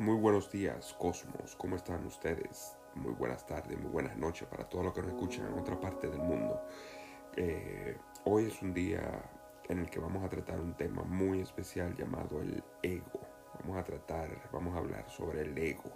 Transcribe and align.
Muy 0.00 0.16
buenos 0.16 0.50
días, 0.50 0.94
Cosmos. 0.94 1.54
¿Cómo 1.56 1.76
están 1.76 2.06
ustedes? 2.06 2.74
Muy 2.94 3.12
buenas 3.12 3.44
tardes, 3.44 3.78
muy 3.78 3.90
buenas 3.90 4.16
noches 4.16 4.48
para 4.48 4.66
todos 4.66 4.82
los 4.82 4.94
que 4.94 5.02
nos 5.02 5.10
escuchan 5.10 5.48
en 5.48 5.58
otra 5.58 5.78
parte 5.78 6.08
del 6.08 6.20
mundo. 6.20 6.58
Eh, 7.36 7.98
hoy 8.24 8.46
es 8.46 8.62
un 8.62 8.72
día 8.72 9.02
en 9.68 9.80
el 9.80 9.90
que 9.90 10.00
vamos 10.00 10.24
a 10.24 10.30
tratar 10.30 10.58
un 10.58 10.74
tema 10.74 11.02
muy 11.02 11.42
especial 11.42 11.94
llamado 11.94 12.40
el 12.40 12.64
ego. 12.82 13.20
Vamos 13.60 13.76
a 13.76 13.84
tratar, 13.84 14.48
vamos 14.50 14.74
a 14.74 14.78
hablar 14.78 15.04
sobre 15.10 15.42
el 15.42 15.58
ego, 15.58 15.92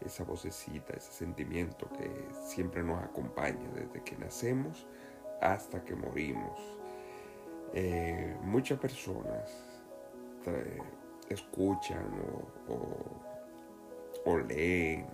esa 0.00 0.22
vocecita, 0.22 0.92
ese 0.92 1.10
sentimiento 1.10 1.88
que 1.88 2.08
siempre 2.44 2.84
nos 2.84 3.02
acompaña 3.02 3.68
desde 3.74 4.04
que 4.04 4.16
nacemos 4.16 4.86
hasta 5.40 5.84
que 5.84 5.96
morimos. 5.96 6.60
Eh, 7.74 8.38
muchas 8.42 8.78
personas 8.78 9.50
eh, 10.46 10.78
escuchan 11.28 12.06
o, 12.68 12.72
o, 12.74 13.29
leen 14.48 15.06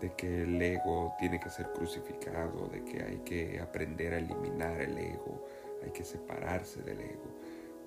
de 0.00 0.12
que 0.14 0.42
el 0.42 0.60
ego 0.60 1.14
tiene 1.18 1.40
que 1.40 1.50
ser 1.50 1.72
crucificado, 1.72 2.68
de 2.68 2.84
que 2.84 3.02
hay 3.02 3.18
que 3.18 3.60
aprender 3.60 4.14
a 4.14 4.18
eliminar 4.18 4.80
el 4.80 4.96
ego, 4.96 5.44
hay 5.82 5.90
que 5.90 6.04
separarse 6.04 6.82
del 6.82 7.00
ego. 7.00 7.28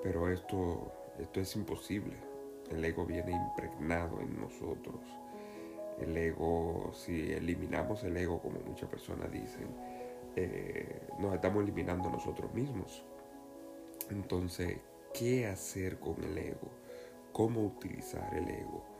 Pero 0.03 0.29
esto, 0.29 0.91
esto 1.19 1.39
es 1.39 1.55
imposible. 1.55 2.15
El 2.69 2.83
ego 2.83 3.05
viene 3.05 3.31
impregnado 3.31 4.19
en 4.21 4.39
nosotros. 4.39 5.01
El 5.99 6.17
ego, 6.17 6.91
si 6.93 7.31
eliminamos 7.31 8.03
el 8.03 8.17
ego, 8.17 8.41
como 8.41 8.59
muchas 8.61 8.89
personas 8.89 9.31
dicen, 9.31 9.67
eh, 10.35 11.07
nos 11.19 11.35
estamos 11.35 11.63
eliminando 11.63 12.09
nosotros 12.09 12.53
mismos. 12.53 13.03
Entonces, 14.09 14.77
¿qué 15.13 15.47
hacer 15.47 15.99
con 15.99 16.23
el 16.23 16.37
ego? 16.37 16.69
¿Cómo 17.31 17.61
utilizar 17.63 18.33
el 18.33 18.49
ego? 18.49 18.90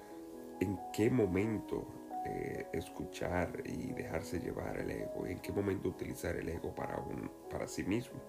¿En 0.61 0.79
qué 0.93 1.09
momento 1.09 1.87
eh, 2.23 2.67
escuchar 2.71 3.63
y 3.65 3.93
dejarse 3.93 4.39
llevar 4.39 4.77
el 4.77 4.91
ego? 4.91 5.25
¿En 5.25 5.39
qué 5.39 5.51
momento 5.51 5.89
utilizar 5.89 6.35
el 6.35 6.47
ego 6.49 6.73
para, 6.75 6.99
un, 6.99 7.31
para 7.49 7.67
sí 7.67 7.83
mismo? 7.83 8.19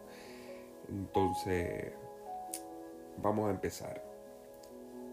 Entonces, 0.89 1.93
vamos 3.19 3.48
a 3.48 3.51
empezar. 3.51 4.03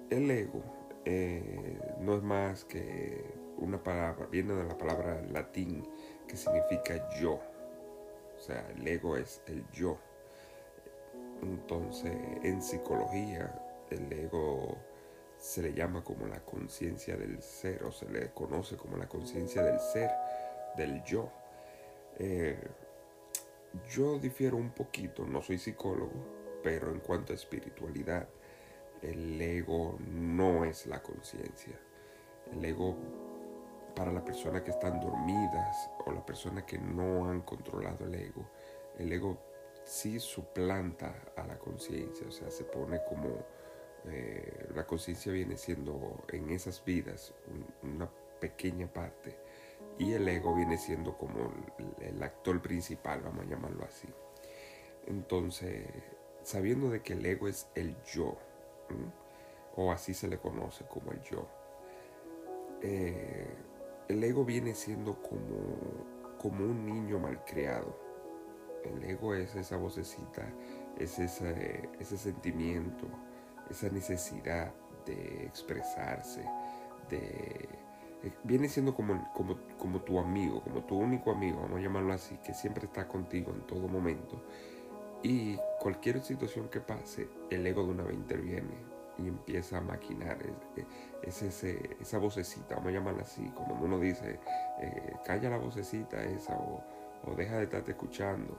El 0.09 0.31
ego 0.31 0.63
eh, 1.03 1.77
no 1.99 2.16
es 2.16 2.23
más 2.23 2.63
que 2.63 3.21
una 3.58 3.83
palabra, 3.83 4.25
viene 4.27 4.53
de 4.53 4.63
la 4.63 4.77
palabra 4.77 5.21
latín 5.23 5.86
que 6.25 6.38
significa 6.38 7.09
yo. 7.19 7.33
O 7.33 8.39
sea, 8.39 8.65
el 8.77 8.88
ego 8.88 9.17
es 9.17 9.41
el 9.47 9.69
yo. 9.71 9.97
Entonces, 11.41 12.15
en 12.43 12.61
psicología, 12.61 13.53
el 13.89 14.11
ego 14.13 14.58
se 15.39 15.61
le 15.61 15.73
llama 15.73 16.03
como 16.03 16.27
la 16.27 16.41
conciencia 16.41 17.15
del 17.15 17.41
ser, 17.41 17.83
o 17.83 17.91
se 17.91 18.09
le 18.09 18.31
conoce 18.31 18.75
como 18.75 18.97
la 18.97 19.07
conciencia 19.07 19.63
del 19.63 19.79
ser, 19.79 20.11
del 20.75 21.01
yo. 21.03 21.31
Eh, 22.17 22.59
yo 23.89 24.19
difiero 24.19 24.57
un 24.57 24.71
poquito, 24.71 25.25
no 25.25 25.41
soy 25.41 25.57
psicólogo, 25.57 26.11
pero 26.61 26.91
en 26.91 26.99
cuanto 26.99 27.31
a 27.31 27.35
espiritualidad, 27.35 28.27
el 29.01 29.41
ego 29.41 29.97
no 30.11 30.65
es 30.65 30.85
la 30.87 31.01
conciencia. 31.01 31.79
El 32.51 32.65
ego 32.65 32.97
para 33.95 34.11
las 34.11 34.23
personas 34.23 34.63
que 34.63 34.71
están 34.71 34.99
dormidas 34.99 35.89
o 36.05 36.11
las 36.11 36.23
personas 36.23 36.65
que 36.65 36.77
no 36.77 37.29
han 37.29 37.41
controlado 37.41 38.05
el 38.05 38.15
ego, 38.15 38.45
el 38.97 39.11
ego 39.13 39.37
sí 39.85 40.19
suplanta 40.19 41.15
a 41.37 41.47
la 41.47 41.57
conciencia, 41.57 42.27
o 42.27 42.31
sea, 42.31 42.51
se 42.51 42.65
pone 42.65 42.99
como 43.07 43.45
eh, 44.05 44.67
la 44.73 44.86
conciencia 44.88 45.31
viene 45.31 45.58
siendo 45.58 46.23
en 46.30 46.50
esas 46.52 46.83
vidas 46.83 47.33
una 47.83 48.09
pequeña 48.39 48.88
parte 48.88 49.38
y 49.97 50.14
el 50.14 50.28
ego 50.28 50.55
viene 50.55 50.78
siendo 50.78 51.17
como 51.17 51.52
el, 52.00 52.23
actor 52.23 52.61
principal, 52.61 53.22
vamos 53.22 53.45
a 53.45 53.50
llamarlo 53.50 53.83
así. 53.83 54.08
Entonces, 55.08 55.86
sabiendo 56.43 56.89
de 56.89 57.02
que 57.02 57.14
el 57.14 57.26
ego 57.26 57.48
es 57.48 57.67
el 57.76 57.95
yo, 58.04 58.38
o 59.76 59.92
así 59.92 60.14
se 60.14 60.27
le 60.27 60.38
conoce 60.38 60.86
como 60.86 61.11
el 61.11 61.21
yo, 61.21 61.48
eh, 62.82 63.48
el 64.08 64.23
ego 64.23 64.45
viene 64.45 64.73
siendo 64.73 65.21
como, 65.21 66.38
como 66.38 66.64
un 66.64 66.86
niño 66.86 67.20
malcriado. 67.20 67.93
El 68.83 69.04
ego 69.04 69.36
es 69.36 69.55
esa 69.55 69.76
vocecita, 69.76 70.49
es 70.98 71.20
ese, 71.20 71.89
ese 71.99 72.17
sentimiento, 72.17 73.05
esa 73.69 73.89
necesidad 73.89 74.73
de 75.05 75.45
expresarse, 75.45 76.43
de 77.09 77.69
eh, 78.23 78.31
viene 78.43 78.67
siendo 78.67 78.93
como, 78.93 79.31
como, 79.33 79.57
como, 79.77 80.02
tu 80.02 80.19
amigo, 80.19 80.61
como 80.61 80.83
tu 80.83 80.97
único 80.97 81.31
amigo, 81.31 81.61
vamos 81.61 81.79
a 81.79 81.81
llamarlo 81.81 82.13
así, 82.13 82.37
que 82.37 82.53
siempre 82.53 82.85
está 82.85 83.08
contigo 83.08 83.52
en 83.53 83.61
todo 83.61 83.87
momento. 83.87 84.43
Y 85.23 85.58
cualquier 85.79 86.21
situación 86.21 86.69
que 86.69 86.81
pase, 86.81 87.29
el 87.49 87.65
ego 87.65 87.83
de 87.83 87.91
una 87.91 88.03
vez 88.03 88.15
interviene 88.15 88.75
y 89.17 89.27
empieza 89.27 89.77
a 89.77 89.81
maquinar. 89.81 90.37
Es, 91.23 91.41
ese, 91.41 91.97
esa 91.99 92.17
vocecita, 92.17 92.75
vamos 92.75 92.89
a 92.89 92.93
llamarla 92.93 93.21
así, 93.23 93.43
como 93.55 93.75
uno 93.83 93.99
dice, 93.99 94.39
eh, 94.81 95.13
calla 95.25 95.49
la 95.49 95.58
vocecita 95.58 96.21
esa 96.23 96.55
o, 96.55 96.83
o 97.25 97.35
deja 97.35 97.58
de 97.58 97.63
estarte 97.63 97.91
escuchando. 97.91 98.58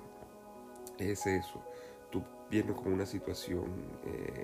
Es 0.98 1.26
eso. 1.26 1.62
Tú 2.10 2.22
vienes 2.50 2.76
con 2.76 2.92
una 2.92 3.06
situación, 3.06 3.64
eh, 4.04 4.39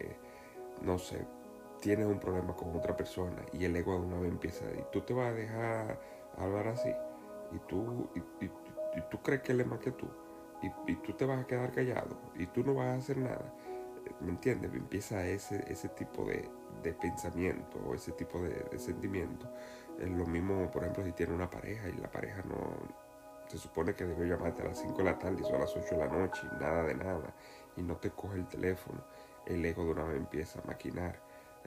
no 0.87 0.99
sé, 0.99 1.27
tienes 1.81 2.07
un 2.07 2.19
problema 2.19 2.55
con 2.55 2.75
otra 2.77 2.97
persona 2.97 3.45
y 3.53 3.65
el 3.65 3.77
ego 3.77 3.93
de 3.99 4.07
una 4.07 4.19
vez 4.19 4.31
empieza 4.31 4.65
y 4.67 4.85
tú 4.93 5.01
te 5.03 5.13
vas 5.13 5.33
a 5.33 5.35
dejar 5.35 6.01
hablar 6.39 6.69
así 6.69 6.91
y 7.53 7.59
tú, 7.69 8.09
y, 8.15 8.21
tú 9.11 9.23
crees 9.23 9.43
que 9.43 9.53
él 9.53 9.61
es 9.61 9.67
más 9.67 9.81
que 9.81 9.93
tú 9.93 10.09
y, 10.87 10.97
tú 10.97 11.13
te 11.13 11.27
vas 11.27 11.41
a 11.41 11.47
quedar 11.47 11.73
callado 11.73 12.17
y 12.37 12.47
tú 12.47 12.65
no 12.65 12.75
vas 12.75 12.87
a 12.87 12.95
hacer 12.95 13.19
nada. 13.19 13.53
¿Me 14.21 14.31
entiendes? 14.31 14.73
Empieza 14.73 15.27
ese, 15.27 15.65
ese 15.71 15.89
tipo 15.91 16.25
de, 16.25 16.49
pensamiento 17.01 17.79
o 17.85 17.95
ese 17.95 18.13
tipo 18.13 18.41
de, 18.41 18.79
sentimiento. 18.79 19.49
Es 19.99 20.09
lo 20.09 20.25
mismo, 20.27 20.71
por 20.71 20.83
ejemplo, 20.83 21.05
si 21.05 21.13
tiene 21.13 21.35
una 21.35 21.51
pareja 21.51 21.89
y 21.89 21.97
la 21.97 22.11
pareja 22.11 22.43
no, 22.49 22.57
se 23.49 23.59
supone 23.59 23.95
que 23.95 24.05
debe 24.05 24.27
llamarte 24.27 24.63
a 24.63 24.67
las 24.67 24.79
5 24.79 24.97
de 24.99 25.05
la 25.05 25.19
tarde 25.19 25.43
y 25.43 25.45
son 25.45 25.61
las 25.61 25.77
8 25.77 25.95
de 25.95 25.99
la 25.99 26.07
noche 26.07 26.41
y 26.45 26.61
nada 26.61 26.83
de 26.85 26.95
nada 26.95 27.35
y 27.77 27.83
no 27.83 27.97
te 27.97 28.11
coge 28.11 28.37
el 28.37 28.47
teléfono, 28.47 29.05
el 29.47 29.65
ego 29.65 29.85
de 29.85 29.91
una 29.91 30.05
vez 30.05 30.17
empieza 30.17 30.61
a 30.61 30.67
maquinar, 30.67 31.19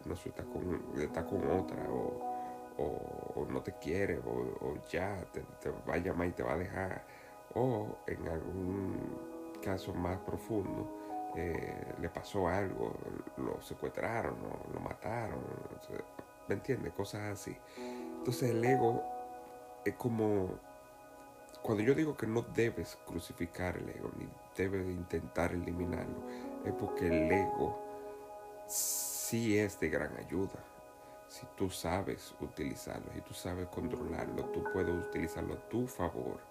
no 0.05 0.13
está 0.13 0.43
con, 0.43 0.81
está 1.01 1.25
con 1.25 1.49
otra 1.49 1.85
o, 1.89 3.45
no 3.49 3.61
te 3.61 3.73
quiere 3.73 4.19
o, 4.19 4.77
ya 4.91 5.17
te, 5.33 5.41
te, 5.61 5.69
va 5.69 5.95
a 5.95 5.97
llamar 5.97 6.27
y 6.27 6.31
te 6.31 6.43
va 6.43 6.53
a 6.53 6.57
dejar 6.57 7.03
o 7.55 7.97
en 8.07 8.27
algún 8.27 8.95
caso 9.61 9.93
más 9.93 10.17
profundo 10.19 10.99
eh, 11.35 11.93
le 12.01 12.09
pasó 12.09 12.47
algo, 12.47 12.93
lo 13.37 13.61
secuestraron 13.61 14.33
o 14.33 14.73
lo 14.73 14.79
mataron, 14.79 15.39
¿me 16.47 16.55
entiendes? 16.55 16.91
Cosas 16.93 17.21
así. 17.21 17.55
Entonces 17.77 18.49
el 18.49 18.65
ego 18.65 19.03
es 19.85 19.93
como, 19.93 20.49
cuando 21.61 21.83
yo 21.83 21.93
digo 21.93 22.17
que 22.17 22.25
no 22.25 22.41
debes 22.41 22.97
crucificar 23.05 23.77
el 23.77 23.89
ego, 23.89 24.09
ni 24.17 24.27
debes 24.57 24.87
intentar 24.87 25.53
eliminarlo, 25.53 26.17
es 26.65 26.73
porque 26.73 27.07
el 27.07 27.31
ego 27.31 27.79
sí 28.67 29.57
es 29.57 29.79
de 29.79 29.89
gran 29.89 30.15
ayuda. 30.17 30.63
Si 31.27 31.45
tú 31.55 31.69
sabes 31.69 32.33
utilizarlo, 32.39 33.11
si 33.13 33.21
tú 33.21 33.33
sabes 33.33 33.67
controlarlo, 33.67 34.45
tú 34.45 34.63
puedes 34.73 34.93
utilizarlo 34.93 35.53
a 35.53 35.69
tu 35.69 35.87
favor 35.87 36.49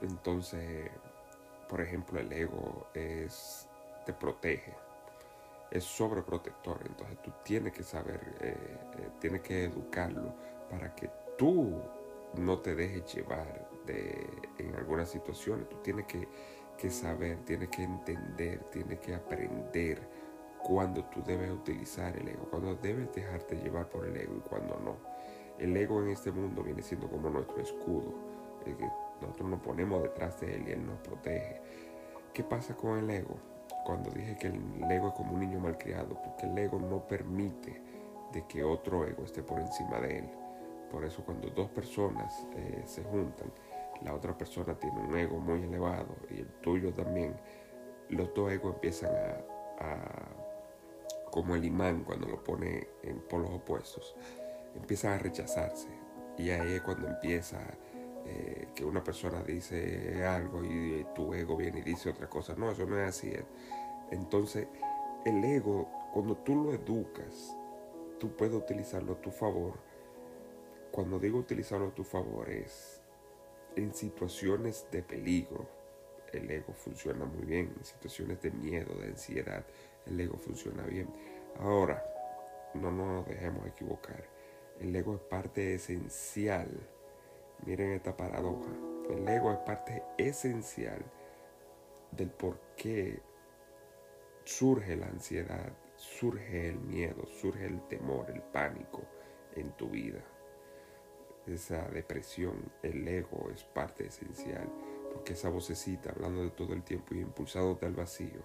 entonces, 0.00 0.90
por 1.68 1.80
ejemplo, 1.80 2.18
el 2.20 2.32
ego 2.32 2.86
es, 2.94 3.68
te 4.06 4.12
protege, 4.12 4.74
es 5.70 5.84
sobreprotector. 5.84 6.80
Entonces 6.86 7.20
tú 7.22 7.32
tienes 7.44 7.72
que 7.72 7.82
saber, 7.82 8.20
eh, 8.40 8.56
eh, 8.98 9.08
tienes 9.20 9.42
que 9.42 9.64
educarlo 9.64 10.34
para 10.70 10.94
que 10.94 11.10
tú 11.36 11.80
no 12.34 12.58
te 12.60 12.74
dejes 12.74 13.14
llevar 13.14 13.68
de, 13.86 14.26
en 14.58 14.74
algunas 14.74 15.10
situaciones. 15.10 15.68
Tú 15.68 15.76
tienes 15.78 16.06
que, 16.06 16.28
que 16.80 16.90
saber, 16.90 17.38
tienes 17.44 17.68
que 17.68 17.82
entender, 17.82 18.58
tienes 18.70 18.98
que 19.00 19.14
aprender 19.14 20.00
cuando 20.62 21.04
tú 21.04 21.22
debes 21.22 21.50
utilizar 21.50 22.16
el 22.16 22.28
ego, 22.28 22.48
cuando 22.50 22.74
debes 22.76 23.12
dejarte 23.12 23.56
llevar 23.56 23.88
por 23.90 24.06
el 24.06 24.16
ego 24.16 24.36
y 24.38 24.48
cuando 24.48 24.80
no. 24.80 24.96
El 25.58 25.76
ego 25.76 26.02
en 26.02 26.08
este 26.08 26.32
mundo 26.32 26.62
viene 26.62 26.82
siendo 26.82 27.08
como 27.08 27.28
nuestro 27.28 27.60
escudo. 27.60 28.14
Nosotros 29.20 29.50
nos 29.50 29.60
ponemos 29.60 30.02
detrás 30.02 30.40
de 30.40 30.54
él 30.54 30.68
y 30.68 30.70
él 30.72 30.86
nos 30.86 30.98
protege. 31.00 31.60
¿Qué 32.32 32.42
pasa 32.44 32.74
con 32.74 32.98
el 32.98 33.10
ego? 33.10 33.36
Cuando 33.84 34.10
dije 34.10 34.36
que 34.38 34.46
el 34.46 34.90
ego 34.90 35.08
es 35.08 35.14
como 35.14 35.34
un 35.34 35.40
niño 35.40 35.60
malcriado, 35.60 36.20
porque 36.22 36.46
el 36.46 36.56
ego 36.56 36.78
no 36.78 37.06
permite 37.06 37.82
de 38.32 38.46
que 38.46 38.64
otro 38.64 39.06
ego 39.06 39.24
esté 39.24 39.42
por 39.42 39.60
encima 39.60 40.00
de 40.00 40.18
él. 40.20 40.30
Por 40.90 41.04
eso 41.04 41.22
cuando 41.24 41.50
dos 41.50 41.68
personas 41.68 42.46
eh, 42.56 42.82
se 42.86 43.02
juntan, 43.04 43.52
la 44.02 44.14
otra 44.14 44.36
persona 44.36 44.78
tiene 44.78 45.00
un 45.00 45.16
ego 45.16 45.38
muy 45.38 45.62
elevado 45.62 46.16
y 46.30 46.40
el 46.40 46.48
tuyo 46.60 46.92
también, 46.92 47.34
los 48.08 48.32
dos 48.34 48.50
egos 48.50 48.74
empiezan 48.74 49.12
a, 49.78 50.28
como 51.30 51.54
el 51.54 51.64
imán 51.64 52.04
cuando 52.04 52.26
lo 52.26 52.42
pone 52.42 52.88
en 53.02 53.20
polos 53.20 53.50
opuestos, 53.50 54.16
empiezan 54.74 55.12
a 55.12 55.18
rechazarse. 55.18 55.88
Y 56.36 56.50
ahí 56.50 56.74
es 56.74 56.80
cuando 56.82 57.06
empieza 57.06 57.58
eh, 58.26 58.68
que 58.74 58.84
una 58.84 59.04
persona 59.04 59.42
dice 59.42 60.24
algo 60.24 60.64
y 60.64 61.06
tu 61.14 61.34
ego 61.34 61.56
viene 61.56 61.80
y 61.80 61.82
dice 61.82 62.10
otra 62.10 62.28
cosa. 62.28 62.54
No, 62.56 62.70
eso 62.70 62.86
no 62.86 62.98
es 62.98 63.08
así. 63.08 63.32
Entonces, 64.10 64.66
el 65.24 65.44
ego, 65.44 65.88
cuando 66.12 66.36
tú 66.36 66.54
lo 66.56 66.72
educas, 66.72 67.56
tú 68.18 68.34
puedes 68.36 68.54
utilizarlo 68.54 69.14
a 69.14 69.20
tu 69.20 69.30
favor. 69.30 69.74
Cuando 70.90 71.18
digo 71.18 71.38
utilizarlo 71.38 71.88
a 71.88 71.94
tu 71.94 72.04
favor 72.04 72.50
es 72.50 72.99
en 73.76 73.94
situaciones 73.94 74.86
de 74.90 75.02
peligro. 75.02 75.68
El 76.32 76.50
ego 76.50 76.72
funciona 76.72 77.24
muy 77.24 77.44
bien. 77.44 77.74
En 77.76 77.84
situaciones 77.84 78.40
de 78.42 78.50
miedo, 78.50 78.94
de 78.94 79.08
ansiedad, 79.08 79.64
el 80.06 80.20
ego 80.20 80.38
funciona 80.38 80.84
bien. 80.84 81.08
Ahora, 81.58 82.04
no 82.74 82.90
nos 82.90 83.26
dejemos 83.26 83.66
equivocar. 83.66 84.24
El 84.78 84.94
ego 84.94 85.14
es 85.14 85.20
parte 85.22 85.74
esencial. 85.74 86.68
Miren 87.66 87.92
esta 87.92 88.16
paradoja. 88.16 88.70
El 89.10 89.28
ego 89.28 89.52
es 89.52 89.58
parte 89.58 90.02
esencial 90.18 91.04
del 92.12 92.30
por 92.30 92.58
qué 92.76 93.20
surge 94.44 94.96
la 94.96 95.06
ansiedad, 95.06 95.72
surge 95.96 96.68
el 96.68 96.80
miedo, 96.80 97.26
surge 97.26 97.66
el 97.66 97.86
temor, 97.88 98.30
el 98.30 98.40
pánico 98.40 99.02
en 99.54 99.70
tu 99.72 99.88
vida. 99.88 100.20
Esa 101.50 101.88
depresión, 101.88 102.70
el 102.82 103.06
ego 103.08 103.50
es 103.52 103.64
parte 103.64 104.06
esencial, 104.06 104.70
porque 105.12 105.32
esa 105.32 105.48
vocecita 105.48 106.10
hablando 106.10 106.42
de 106.42 106.50
todo 106.50 106.74
el 106.74 106.84
tiempo 106.84 107.14
y 107.14 107.20
impulsado 107.20 107.76
al 107.82 107.94
vacío, 107.94 108.40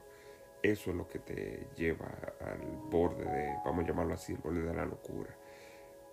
eso 0.64 0.90
es 0.90 0.96
lo 0.96 1.08
que 1.08 1.20
te 1.20 1.68
lleva 1.76 2.08
al 2.40 2.60
borde 2.90 3.24
de, 3.26 3.56
vamos 3.64 3.84
a 3.84 3.88
llamarlo 3.88 4.16
así, 4.16 4.34
el 4.34 4.40
borde 4.40 4.64
de 4.64 4.74
la 4.74 4.86
locura. 4.86 5.30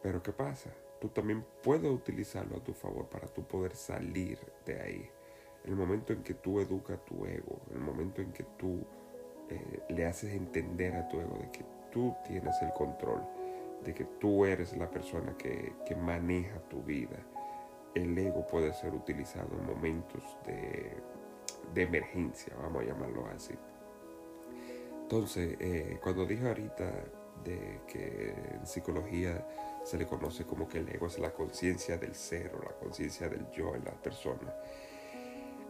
Pero 0.02 0.22
¿qué 0.22 0.32
pasa? 0.32 0.70
Tú 1.00 1.08
también 1.08 1.44
puedes 1.62 1.90
utilizarlo 1.90 2.58
a 2.58 2.64
tu 2.64 2.74
favor 2.74 3.08
para 3.08 3.26
tú 3.26 3.42
poder 3.42 3.74
salir 3.74 4.38
de 4.66 4.80
ahí. 4.80 5.10
El 5.64 5.74
momento 5.74 6.12
en 6.12 6.22
que 6.22 6.34
tú 6.34 6.60
educas 6.60 7.02
tu 7.06 7.24
ego, 7.24 7.60
el 7.72 7.80
momento 7.80 8.20
en 8.20 8.32
que 8.32 8.44
tú 8.58 8.84
eh, 9.48 9.80
le 9.88 10.04
haces 10.04 10.34
entender 10.34 10.94
a 10.96 11.08
tu 11.08 11.18
ego 11.20 11.38
de 11.38 11.50
que 11.50 11.64
tú 11.90 12.14
tienes 12.26 12.60
el 12.60 12.72
control, 12.72 13.22
de 13.84 13.94
que 13.94 14.04
tú 14.04 14.44
eres 14.44 14.76
la 14.76 14.90
persona 14.90 15.36
que, 15.36 15.74
que 15.86 15.94
maneja 15.94 16.60
tu 16.68 16.82
vida, 16.82 17.18
el 17.94 18.16
ego 18.16 18.46
puede 18.46 18.72
ser 18.72 18.94
utilizado 18.94 19.48
en 19.58 19.66
momentos 19.66 20.22
de, 20.46 20.96
de 21.74 21.82
emergencia, 21.82 22.54
vamos 22.60 22.82
a 22.82 22.86
llamarlo 22.86 23.26
así. 23.26 23.54
Entonces, 25.02 25.56
eh, 25.60 25.98
cuando 26.02 26.24
dije 26.24 26.48
ahorita 26.48 26.90
de 27.44 27.80
que 27.86 28.34
en 28.54 28.66
psicología 28.66 29.46
se 29.84 29.98
le 29.98 30.06
conoce 30.06 30.44
como 30.44 30.68
que 30.68 30.78
el 30.78 30.88
ego 30.88 31.06
es 31.06 31.18
la 31.18 31.32
conciencia 31.32 31.98
del 31.98 32.14
ser 32.14 32.54
o 32.54 32.62
la 32.62 32.72
conciencia 32.72 33.28
del 33.28 33.50
yo 33.50 33.74
en 33.74 33.84
la 33.84 33.92
persona, 33.92 34.54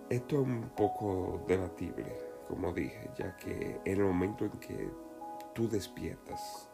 esto 0.09 0.37
es 0.37 0.43
un 0.43 0.71
poco 0.77 1.43
debatible, 1.49 2.05
como 2.47 2.73
dije, 2.73 3.11
ya 3.17 3.37
que 3.37 3.81
en 3.85 3.99
el 3.99 4.05
momento 4.05 4.45
en 4.45 4.53
que 4.53 4.91
tú 5.55 5.69
despiertas, 5.69 6.69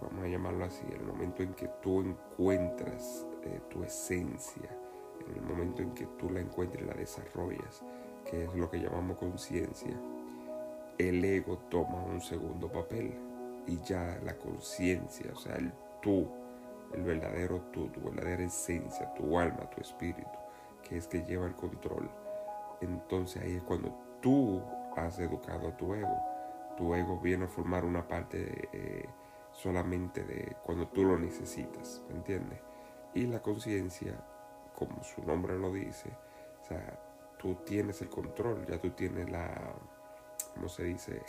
vamos 0.00 0.24
a 0.24 0.28
llamarlo 0.28 0.64
así, 0.64 0.84
el 0.92 1.04
momento 1.04 1.42
en 1.42 1.54
que 1.54 1.68
tú 1.82 2.00
encuentras 2.00 3.26
eh, 3.42 3.60
tu 3.70 3.82
esencia, 3.82 4.68
en 5.28 5.36
el 5.36 5.42
momento 5.42 5.82
en 5.82 5.92
que 5.92 6.06
tú 6.18 6.30
la 6.30 6.40
encuentres 6.40 6.82
y 6.82 6.86
la 6.86 6.94
desarrollas, 6.94 7.82
que 8.28 8.44
es 8.44 8.54
lo 8.54 8.70
que 8.70 8.78
llamamos 8.78 9.18
conciencia, 9.18 9.94
el 10.98 11.24
ego 11.24 11.58
toma 11.70 12.02
un 12.04 12.20
segundo 12.20 12.70
papel 12.70 13.14
y 13.66 13.80
ya 13.82 14.18
la 14.24 14.36
conciencia, 14.36 15.30
o 15.32 15.36
sea, 15.36 15.56
el 15.56 15.72
tú, 16.00 16.28
el 16.92 17.02
verdadero 17.02 17.60
tú, 17.72 17.88
tu 17.88 18.00
verdadera 18.00 18.44
esencia, 18.44 19.12
tu 19.14 19.38
alma, 19.38 19.68
tu 19.70 19.80
espíritu, 19.80 20.38
que 20.82 20.98
es 20.98 21.08
que 21.08 21.24
lleva 21.24 21.46
el 21.46 21.54
control. 21.54 22.08
Entonces 22.80 23.42
ahí 23.42 23.56
es 23.56 23.62
cuando 23.62 23.94
tú 24.20 24.62
has 24.96 25.18
educado 25.18 25.68
a 25.68 25.76
tu 25.76 25.94
ego. 25.94 26.16
Tu 26.76 26.94
ego 26.94 27.18
viene 27.20 27.44
a 27.44 27.48
formar 27.48 27.84
una 27.84 28.06
parte 28.06 28.68
eh, 28.72 29.08
solamente 29.54 30.24
de 30.24 30.56
cuando 30.62 30.88
tú 30.88 31.04
lo 31.04 31.18
necesitas, 31.18 32.02
¿me 32.08 32.16
entiendes? 32.16 32.60
Y 33.14 33.26
la 33.26 33.40
conciencia, 33.40 34.22
como 34.74 35.02
su 35.02 35.22
nombre 35.22 35.58
lo 35.58 35.72
dice, 35.72 36.10
o 36.62 36.66
sea, 36.66 37.00
tú 37.38 37.54
tienes 37.64 38.02
el 38.02 38.10
control, 38.10 38.66
ya 38.66 38.78
tú 38.78 38.90
tienes 38.90 39.30
la 39.30 39.74
¿cómo 40.54 40.68
se 40.68 40.84
dice? 40.84 41.22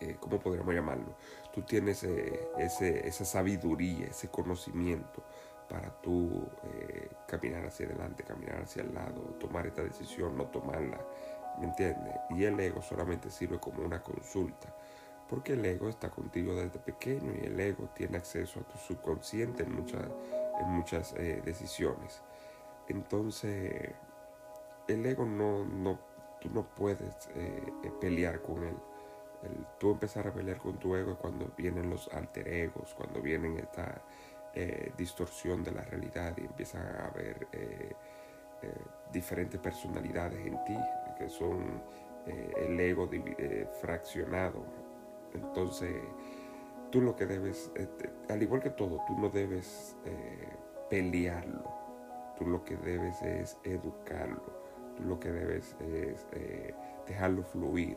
Eh, 0.00 0.16
¿Cómo 0.20 0.38
podríamos 0.38 0.74
llamarlo? 0.74 1.16
Tú 1.52 1.62
tienes 1.62 2.04
eh, 2.04 2.48
ese, 2.58 3.06
esa 3.06 3.24
sabiduría, 3.24 4.06
ese 4.06 4.28
conocimiento 4.28 5.24
para 5.68 5.90
tú 6.00 6.48
eh, 6.64 7.10
caminar 7.26 7.66
hacia 7.66 7.86
adelante, 7.86 8.22
caminar 8.22 8.62
hacia 8.62 8.82
el 8.82 8.94
lado, 8.94 9.20
tomar 9.40 9.66
esta 9.66 9.82
decisión, 9.82 10.36
no 10.36 10.46
tomarla, 10.46 10.98
¿me 11.58 11.66
entiendes? 11.66 12.14
Y 12.30 12.44
el 12.44 12.58
ego 12.60 12.80
solamente 12.80 13.30
sirve 13.30 13.58
como 13.58 13.82
una 13.82 14.02
consulta, 14.02 14.74
porque 15.28 15.52
el 15.54 15.64
ego 15.64 15.88
está 15.88 16.10
contigo 16.10 16.54
desde 16.54 16.78
pequeño 16.78 17.32
y 17.40 17.46
el 17.46 17.58
ego 17.60 17.90
tiene 17.94 18.18
acceso 18.18 18.60
a 18.60 18.62
tu 18.62 18.78
subconsciente 18.78 19.62
en 19.62 19.74
muchas, 19.74 20.08
en 20.60 20.68
muchas 20.68 21.14
decisiones. 21.44 22.22
Entonces, 22.88 23.92
el 24.88 25.04
ego 25.04 25.26
no, 25.26 25.64
no 25.64 25.98
tú 26.40 26.48
no 26.50 26.62
puedes 26.74 27.28
eh, 27.34 27.62
eh, 27.82 27.92
pelear 28.00 28.40
con 28.42 28.64
él. 28.64 28.76
Tú 29.78 29.92
empezar 29.92 30.26
a 30.26 30.32
pelear 30.32 30.58
con 30.58 30.78
tu 30.78 30.96
ego 30.96 31.16
cuando 31.16 31.52
vienen 31.56 31.88
los 31.88 32.08
alter 32.12 32.48
egos, 32.48 32.92
cuando 32.94 33.22
vienen 33.22 33.56
esta 33.56 34.02
eh, 34.52 34.92
distorsión 34.98 35.62
de 35.62 35.70
la 35.70 35.82
realidad 35.82 36.36
y 36.38 36.40
empiezan 36.40 36.84
a 36.96 37.06
haber 37.06 37.46
diferentes 39.12 39.60
personalidades 39.60 40.44
en 40.44 40.64
ti, 40.64 40.76
que 41.16 41.28
son 41.28 41.80
el 42.26 42.80
ego 42.80 43.08
fraccionado. 43.80 44.87
Entonces, 45.34 45.94
tú 46.90 47.00
lo 47.00 47.16
que 47.16 47.26
debes, 47.26 47.70
al 48.28 48.42
igual 48.42 48.62
que 48.62 48.70
todo, 48.70 49.02
tú 49.06 49.18
no 49.18 49.28
debes 49.28 49.96
pelearlo, 50.90 51.64
tú 52.38 52.46
lo 52.46 52.64
que 52.64 52.76
debes 52.76 53.20
es 53.22 53.58
educarlo 53.64 54.58
lo 55.06 55.18
que 55.18 55.30
debes 55.30 55.76
es 55.80 56.26
eh, 56.32 56.74
dejarlo 57.06 57.42
fluir. 57.44 57.96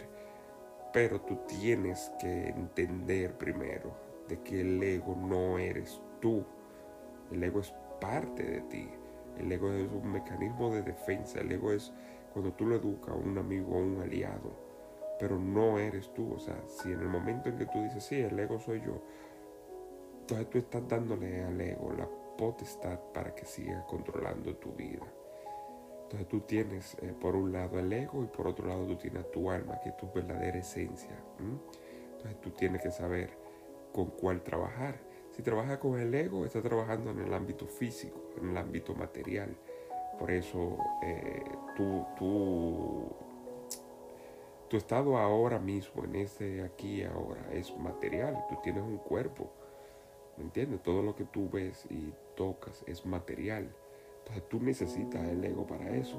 Pero 0.93 1.21
tú 1.21 1.37
tienes 1.47 2.11
que 2.19 2.49
entender 2.49 3.37
primero 3.37 3.93
de 4.27 4.39
que 4.41 4.61
el 4.61 4.81
ego 4.83 5.15
no 5.15 5.57
eres 5.57 6.01
tú. 6.19 6.45
El 7.31 7.43
ego 7.43 7.61
es 7.61 7.73
parte 7.99 8.43
de 8.43 8.61
ti. 8.61 8.89
El 9.37 9.51
ego 9.51 9.71
es 9.71 9.89
un 9.89 10.11
mecanismo 10.11 10.73
de 10.73 10.81
defensa. 10.81 11.39
El 11.39 11.51
ego 11.51 11.71
es 11.71 11.93
cuando 12.33 12.51
tú 12.53 12.65
lo 12.65 12.75
educas 12.75 13.15
a 13.15 13.17
un 13.17 13.37
amigo 13.37 13.75
o 13.75 13.79
un 13.79 14.01
aliado. 14.01 14.70
Pero 15.21 15.37
no 15.37 15.77
eres 15.77 16.11
tú. 16.13 16.33
O 16.33 16.39
sea, 16.39 16.61
si 16.67 16.91
en 16.91 16.99
el 16.99 17.07
momento 17.07 17.47
en 17.47 17.57
que 17.57 17.67
tú 17.67 17.81
dices, 17.83 18.03
sí, 18.03 18.19
el 18.19 18.37
ego 18.37 18.59
soy 18.59 18.81
yo, 18.81 19.01
entonces 20.21 20.49
tú 20.49 20.57
estás 20.57 20.87
dándole 20.87 21.43
al 21.43 21.61
ego 21.61 21.93
la 21.93 22.07
potestad 22.37 22.99
para 23.13 23.35
que 23.35 23.45
siga 23.45 23.85
controlando 23.85 24.55
tu 24.55 24.73
vida. 24.73 25.05
Entonces 26.03 26.27
tú 26.27 26.41
tienes 26.41 26.97
eh, 27.01 27.13
por 27.21 27.35
un 27.35 27.53
lado 27.53 27.79
el 27.79 27.93
ego 27.93 28.23
y 28.23 28.27
por 28.27 28.47
otro 28.47 28.67
lado 28.67 28.85
tú 28.85 28.97
tienes 28.97 29.31
tu 29.31 29.49
alma, 29.51 29.79
que 29.79 29.89
es 29.89 29.97
tu 29.97 30.11
verdadera 30.11 30.57
esencia. 30.57 31.15
Entonces 31.39 32.41
tú 32.41 32.49
tienes 32.49 32.81
que 32.81 32.91
saber 32.91 33.29
con 33.93 34.07
cuál 34.07 34.41
trabajar. 34.41 34.95
Si 35.31 35.41
trabajas 35.41 35.77
con 35.77 35.99
el 35.99 36.13
ego, 36.13 36.45
estás 36.45 36.63
trabajando 36.63 37.11
en 37.11 37.19
el 37.19 37.33
ámbito 37.33 37.67
físico, 37.67 38.31
en 38.41 38.49
el 38.49 38.57
ámbito 38.57 38.93
material. 38.95 39.55
Por 40.19 40.31
eso 40.31 40.77
eh, 41.01 41.43
tú, 41.75 42.05
tu 44.71 44.77
estado 44.77 45.17
ahora 45.17 45.59
mismo, 45.59 46.05
en 46.05 46.15
ese 46.15 46.63
aquí 46.63 47.01
y 47.01 47.03
ahora, 47.03 47.45
es 47.51 47.77
material. 47.77 48.45
Tú 48.47 48.55
tienes 48.63 48.81
un 48.81 48.99
cuerpo. 48.99 49.51
¿Me 50.37 50.45
entiendes? 50.45 50.81
Todo 50.81 51.03
lo 51.03 51.13
que 51.13 51.25
tú 51.25 51.49
ves 51.49 51.85
y 51.89 52.13
tocas 52.37 52.81
es 52.87 53.05
material. 53.05 53.69
Entonces 54.19 54.47
tú 54.47 54.61
necesitas 54.61 55.27
el 55.27 55.43
ego 55.43 55.67
para 55.67 55.93
eso, 55.93 56.17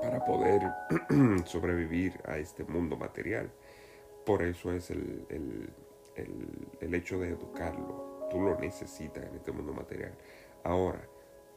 para 0.00 0.24
poder 0.24 0.62
sobrevivir 1.44 2.18
a 2.24 2.38
este 2.38 2.64
mundo 2.64 2.96
material. 2.96 3.50
Por 4.24 4.42
eso 4.42 4.72
es 4.72 4.90
el, 4.90 5.26
el, 5.28 6.94
hecho 6.94 7.20
de 7.20 7.28
educarlo. 7.28 8.28
Tú 8.30 8.40
lo 8.40 8.58
necesitas 8.58 9.26
en 9.26 9.34
este 9.34 9.52
mundo 9.52 9.74
material. 9.74 10.16
Ahora, 10.64 11.06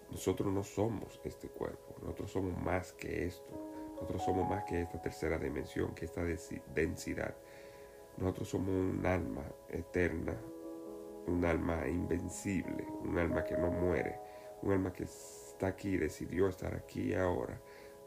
nosotros 0.10 0.52
no 0.52 0.62
somos 0.64 1.22
este 1.24 1.48
cuerpo, 1.48 1.96
nosotros 2.02 2.32
somos 2.32 2.62
más 2.62 2.92
que 2.92 3.28
esto. 3.28 3.71
Nosotros 4.02 4.24
somos 4.24 4.50
más 4.50 4.64
que 4.64 4.82
esta 4.82 5.00
tercera 5.00 5.38
dimensión, 5.38 5.94
que 5.94 6.06
esta 6.06 6.24
densidad. 6.74 7.36
Nosotros 8.18 8.50
somos 8.50 8.70
un 8.70 9.06
alma 9.06 9.44
eterna, 9.70 10.36
un 11.28 11.46
alma 11.46 11.88
invencible, 11.88 12.84
un 13.04 13.18
alma 13.20 13.44
que 13.44 13.56
no 13.56 13.70
muere, 13.70 14.20
un 14.64 14.72
alma 14.72 14.92
que 14.92 15.06
aquí, 15.68 15.98
decidió 15.98 16.48
estar 16.48 16.74
aquí 16.74 17.14
ahora 17.14 17.62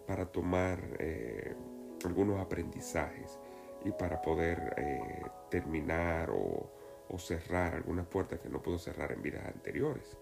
para 0.07 0.27
tomar 0.27 0.81
eh, 0.99 1.55
algunos 2.05 2.41
aprendizajes 2.41 3.39
y 3.85 3.93
para 3.93 4.21
poder 4.21 4.75
eh, 4.77 5.23
terminar 5.51 6.31
o, 6.31 6.71
cerrar 7.17 7.77
algunas 7.77 8.09
puertas 8.09 8.41
que 8.41 8.49
no 8.49 8.61
puedo 8.61 8.77
cerrar 8.77 9.13
en 9.13 9.23
vidas 9.23 9.47
anteriores. 9.47 10.17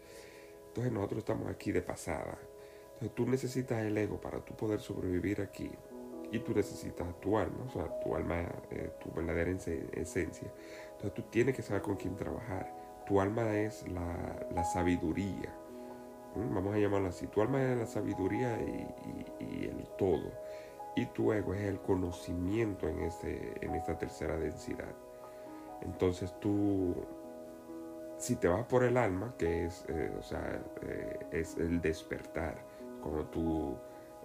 Entonces 0.66 0.92
nosotros 0.92 1.20
estamos 1.20 1.48
aquí 1.48 1.72
de 1.72 1.80
pasada. 1.80 2.38
Tú 3.10 3.26
necesitas 3.26 3.82
el 3.82 3.96
ego 3.98 4.20
para 4.20 4.44
tú 4.44 4.54
poder 4.54 4.80
sobrevivir 4.80 5.40
aquí 5.40 5.70
y 6.32 6.38
tú 6.38 6.54
necesitas 6.54 7.06
tu 7.20 7.36
alma, 7.36 7.64
o 7.66 7.70
sea, 7.70 8.00
tu 8.00 8.16
alma, 8.16 8.46
eh, 8.70 8.90
tu 9.00 9.12
verdadera 9.12 9.50
esencia. 9.50 10.50
Entonces 10.92 11.12
tú 11.14 11.22
tienes 11.30 11.54
que 11.54 11.62
saber 11.62 11.82
con 11.82 11.96
quién 11.96 12.16
trabajar. 12.16 12.74
Tu 13.06 13.20
alma 13.20 13.54
es 13.58 13.86
la, 13.88 14.64
sabiduría. 14.64 15.54
Vamos 16.34 16.74
a 16.74 16.78
llamarlo 16.78 17.08
así. 17.08 17.26
Tu 17.26 17.42
alma 17.42 17.62
es 17.62 17.78
la 17.78 17.86
sabiduría 17.86 18.58
y, 18.60 19.64
el 19.66 19.86
todo. 19.98 20.32
Y 20.96 21.06
tu 21.06 21.32
ego 21.32 21.52
es 21.52 21.62
el 21.62 21.80
conocimiento 21.80 22.88
en, 22.88 23.00
este, 23.00 23.52
en 23.60 23.74
esta 23.74 23.98
tercera 23.98 24.36
densidad. 24.38 24.94
Entonces 25.82 26.32
tú, 26.40 26.94
si 28.16 28.36
te 28.36 28.48
vas 28.48 28.64
por 28.64 28.84
el 28.84 28.96
alma, 28.96 29.34
que 29.36 29.66
es, 29.66 29.84
eh, 29.88 30.12
o 30.18 30.22
sea, 30.22 30.62
eh, 30.82 31.18
es 31.32 31.56
el 31.58 31.82
despertar, 31.82 32.71
cuando 33.02 33.26
tú 33.26 33.76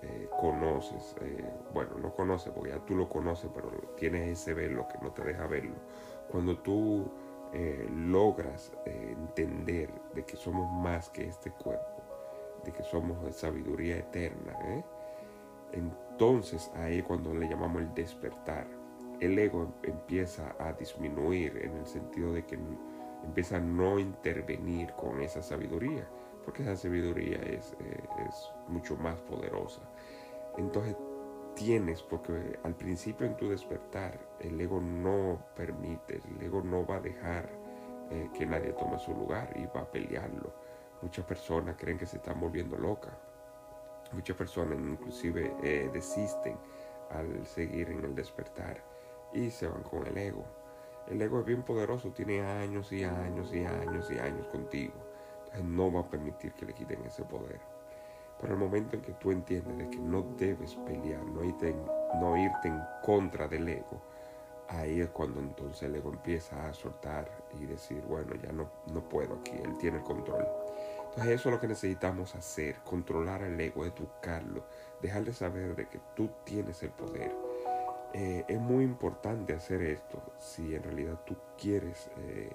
eh, 0.03 0.29
conoces, 0.39 1.15
eh, 1.21 1.43
bueno, 1.73 1.97
no 1.99 2.13
conoces 2.13 2.53
porque 2.53 2.69
ya 2.69 2.79
tú 2.85 2.95
lo 2.95 3.09
conoces, 3.09 3.49
pero 3.53 3.69
tienes 3.97 4.39
ese 4.39 4.53
velo 4.53 4.87
que 4.87 4.99
no 4.99 5.11
te 5.11 5.23
deja 5.23 5.47
verlo. 5.47 5.75
Cuando 6.29 6.57
tú 6.59 7.09
eh, 7.53 7.89
logras 7.91 8.71
entender 8.85 9.89
de 10.13 10.23
que 10.23 10.37
somos 10.37 10.71
más 10.71 11.09
que 11.09 11.25
este 11.25 11.49
cuerpo, 11.51 12.03
de 12.63 12.71
que 12.71 12.83
somos 12.83 13.23
de 13.23 13.33
sabiduría 13.33 13.97
eterna, 13.97 14.55
entonces 15.71 16.71
ahí 16.75 17.01
cuando 17.01 17.33
le 17.33 17.49
llamamos 17.49 17.81
el 17.81 17.93
despertar, 17.93 18.67
el 19.19 19.37
ego 19.39 19.73
empieza 19.81 20.55
a 20.59 20.73
disminuir 20.73 21.57
en 21.57 21.75
el 21.77 21.87
sentido 21.87 22.33
de 22.33 22.45
que 22.45 22.59
empieza 23.23 23.57
a 23.57 23.61
no 23.61 23.97
intervenir 23.97 24.93
con 24.93 25.21
esa 25.21 25.41
sabiduría 25.41 26.07
porque 26.47 26.63
esa 26.63 26.77
sabiduría 26.77 27.39
es, 27.39 27.75
eh, 27.81 28.03
es 28.25 28.53
mucho 28.69 28.95
más 28.95 29.19
poderosa. 29.19 29.81
Entonces 30.57 30.95
tienes, 31.55 32.01
porque 32.01 32.57
al 32.63 32.73
principio 32.73 33.27
en 33.27 33.35
tu 33.35 33.49
despertar 33.49 34.17
el 34.39 34.61
ego 34.61 34.79
no 34.79 35.45
permite, 35.57 36.21
el 36.25 36.41
ego 36.41 36.61
no 36.61 36.87
va 36.87 36.95
a 36.95 36.99
dejar 37.01 37.49
eh, 38.11 38.29
que 38.33 38.45
nadie 38.45 38.71
tome 38.71 38.97
su 38.97 39.13
lugar 39.13 39.51
y 39.57 39.65
va 39.75 39.81
a 39.81 39.91
pelearlo. 39.91 40.53
Muchas 41.01 41.25
personas 41.25 41.75
creen 41.77 41.97
que 41.97 42.05
se 42.05 42.15
están 42.15 42.39
volviendo 42.39 42.77
locas. 42.77 43.17
Muchas 44.13 44.37
personas 44.37 44.79
inclusive 44.79 45.53
eh, 45.61 45.89
desisten 45.91 46.57
al 47.09 47.45
seguir 47.45 47.89
en 47.89 48.05
el 48.05 48.15
despertar 48.15 48.81
y 49.33 49.49
se 49.49 49.67
van 49.67 49.83
con 49.83 50.07
el 50.07 50.17
ego. 50.17 50.45
El 51.09 51.21
ego 51.21 51.41
es 51.41 51.45
bien 51.45 51.63
poderoso, 51.63 52.11
tiene 52.11 52.39
años 52.39 52.93
y 52.93 53.03
años 53.03 53.53
y 53.53 53.65
años 53.65 54.09
y 54.09 54.17
años 54.17 54.47
contigo 54.47 55.06
no 55.63 55.91
va 55.91 56.01
a 56.01 56.09
permitir 56.09 56.53
que 56.53 56.65
le 56.65 56.73
quiten 56.73 57.03
ese 57.05 57.23
poder. 57.23 57.59
Pero 58.39 58.53
el 58.53 58.59
momento 58.59 58.95
en 58.95 59.01
que 59.01 59.13
tú 59.13 59.31
entiendes 59.31 59.77
de 59.77 59.89
que 59.89 59.97
no 59.97 60.21
debes 60.37 60.75
pelear, 60.75 61.23
no 61.25 61.43
irte, 61.43 61.75
no 62.19 62.37
irte 62.37 62.67
en 62.67 62.79
contra 63.03 63.47
del 63.47 63.67
ego, 63.67 64.01
ahí 64.69 65.01
es 65.01 65.09
cuando 65.09 65.39
entonces 65.39 65.83
el 65.83 65.95
ego 65.95 66.11
empieza 66.11 66.67
a 66.67 66.73
soltar 66.73 67.29
y 67.59 67.65
decir, 67.65 68.03
bueno, 68.07 68.35
ya 68.35 68.51
no, 68.51 68.69
no 68.93 69.01
puedo 69.07 69.35
aquí, 69.35 69.51
él 69.63 69.77
tiene 69.77 69.97
el 69.97 70.03
control. 70.03 70.45
Entonces 71.09 71.39
eso 71.39 71.49
es 71.49 71.55
lo 71.55 71.61
que 71.61 71.67
necesitamos 71.67 72.35
hacer, 72.35 72.75
controlar 72.83 73.41
el 73.41 73.59
ego, 73.59 73.85
educarlo, 73.85 74.63
dejarle 75.01 75.33
saber 75.33 75.75
de 75.75 75.87
que 75.87 75.99
tú 76.15 76.29
tienes 76.43 76.83
el 76.83 76.91
poder. 76.91 77.33
Eh, 78.13 78.45
es 78.47 78.59
muy 78.59 78.83
importante 78.83 79.53
hacer 79.53 79.81
esto 79.81 80.21
si 80.39 80.75
en 80.75 80.83
realidad 80.83 81.19
tú 81.25 81.35
quieres 81.57 82.09
eh, 82.17 82.51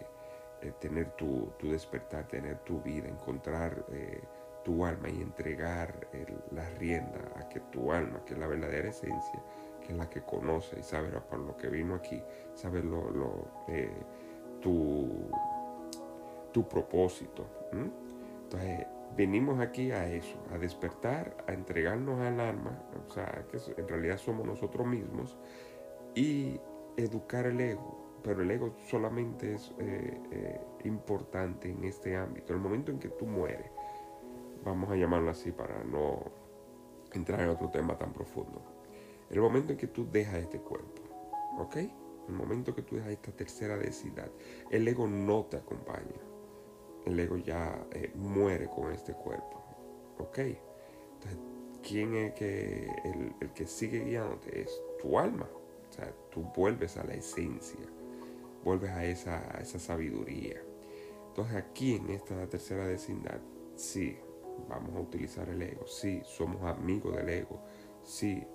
eh, 0.62 0.72
tener 0.80 1.10
tu, 1.16 1.52
despertar, 1.62 2.28
tener 2.28 2.58
tu 2.60 2.80
vida, 2.80 3.08
encontrar 3.08 3.84
eh, 3.92 4.22
tu 4.64 4.84
alma 4.84 5.08
y 5.08 5.20
entregar 5.20 6.08
la 6.52 6.68
rienda 6.78 7.20
a 7.36 7.48
que 7.48 7.60
tu 7.60 7.92
alma, 7.92 8.24
que 8.24 8.34
es 8.34 8.38
la 8.38 8.46
verdadera 8.46 8.88
esencia, 8.88 9.42
que 9.80 9.92
es 9.92 9.98
la 9.98 10.08
que 10.08 10.22
conoce 10.22 10.78
y 10.78 10.82
sabe 10.82 11.10
por 11.20 11.40
lo 11.40 11.56
que 11.56 11.68
vino 11.68 11.96
aquí, 11.96 12.22
sabe 12.54 12.82
lo, 12.82 13.48
eh, 13.68 13.90
tu, 14.60 15.28
tu 16.52 16.68
propósito. 16.68 17.44
Entonces, 17.72 18.86
venimos 19.16 19.60
aquí 19.60 19.90
a 19.90 20.06
eso, 20.06 20.38
a 20.52 20.58
despertar, 20.58 21.36
a 21.46 21.52
entregarnos 21.52 22.20
al 22.20 22.40
alma, 22.40 22.78
o 23.06 23.12
sea, 23.12 23.44
que 23.50 23.58
en 23.80 23.88
realidad 23.88 24.18
somos 24.18 24.46
nosotros 24.46 24.86
mismos, 24.86 25.36
y 26.14 26.60
educar 26.96 27.46
el 27.46 27.60
ego, 27.60 28.01
pero 28.22 28.42
el 28.42 28.50
ego 28.50 28.74
solamente 28.88 29.54
es 29.54 29.72
eh, 29.78 30.20
eh, 30.30 30.60
importante 30.84 31.70
en 31.70 31.84
este 31.84 32.16
ámbito. 32.16 32.52
El 32.52 32.60
momento 32.60 32.90
en 32.90 32.98
que 32.98 33.08
tú 33.08 33.26
mueres, 33.26 33.70
vamos 34.64 34.90
a 34.90 34.96
llamarlo 34.96 35.30
así 35.30 35.50
para 35.50 35.82
no 35.84 36.30
entrar 37.12 37.40
en 37.40 37.48
otro 37.48 37.68
tema 37.70 37.98
tan 37.98 38.12
profundo. 38.12 38.62
El 39.30 39.40
momento 39.40 39.72
en 39.72 39.78
que 39.78 39.88
tú 39.88 40.08
dejas 40.10 40.36
este 40.36 40.60
cuerpo, 40.60 41.02
¿ok? 41.58 41.76
El 42.28 42.34
momento 42.34 42.74
que 42.74 42.82
tú 42.82 42.96
dejas 42.96 43.10
esta 43.10 43.32
tercera 43.32 43.76
densidad, 43.76 44.30
el 44.70 44.86
ego 44.86 45.06
no 45.06 45.46
te 45.46 45.56
acompaña. 45.56 46.20
El 47.04 47.18
ego 47.18 47.36
ya 47.36 47.84
eh, 47.90 48.12
muere 48.14 48.68
con 48.68 48.92
este 48.92 49.12
cuerpo, 49.12 49.60
¿ok? 50.18 50.38
Entonces, 50.38 51.38
¿quién 51.82 52.14
es 52.14 52.34
que 52.34 52.88
el, 53.04 53.34
el 53.40 53.52
que 53.52 53.66
sigue 53.66 54.04
guiándote? 54.04 54.60
Es 54.60 54.80
tu 55.00 55.18
alma. 55.18 55.48
O 55.88 55.92
sea, 55.92 56.14
tú 56.30 56.42
vuelves 56.54 56.96
a 56.96 57.04
la 57.04 57.14
esencia 57.14 57.80
vuelves 58.64 58.90
a 58.90 59.04
esa, 59.04 59.58
esa 59.60 59.78
sabiduría. 59.78 60.62
Entonces 61.28 61.56
aquí 61.56 61.96
en 61.96 62.10
esta 62.10 62.46
tercera 62.48 62.86
vecindad, 62.86 63.40
sí, 63.74 64.18
vamos 64.68 64.94
a 64.96 65.00
utilizar 65.00 65.48
el 65.48 65.62
ego, 65.62 65.86
sí, 65.86 66.22
somos 66.24 66.62
amigos 66.62 67.16
del 67.16 67.28
ego, 67.28 67.60
sí, 68.02 68.46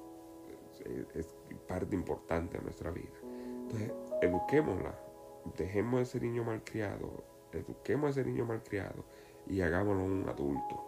es 1.15 1.35
parte 1.67 1.95
importante 1.95 2.57
de 2.57 2.63
nuestra 2.63 2.91
vida. 2.91 3.13
Entonces, 3.23 3.91
eduquémosla, 4.21 4.97
dejemos 5.57 6.01
ese 6.01 6.19
niño 6.19 6.43
malcriado, 6.43 7.23
eduquemos 7.51 8.07
a 8.07 8.21
ese 8.21 8.29
niño 8.29 8.45
malcriado 8.45 9.03
y 9.47 9.61
hagámoslo 9.61 10.03
un 10.03 10.29
adulto. 10.29 10.83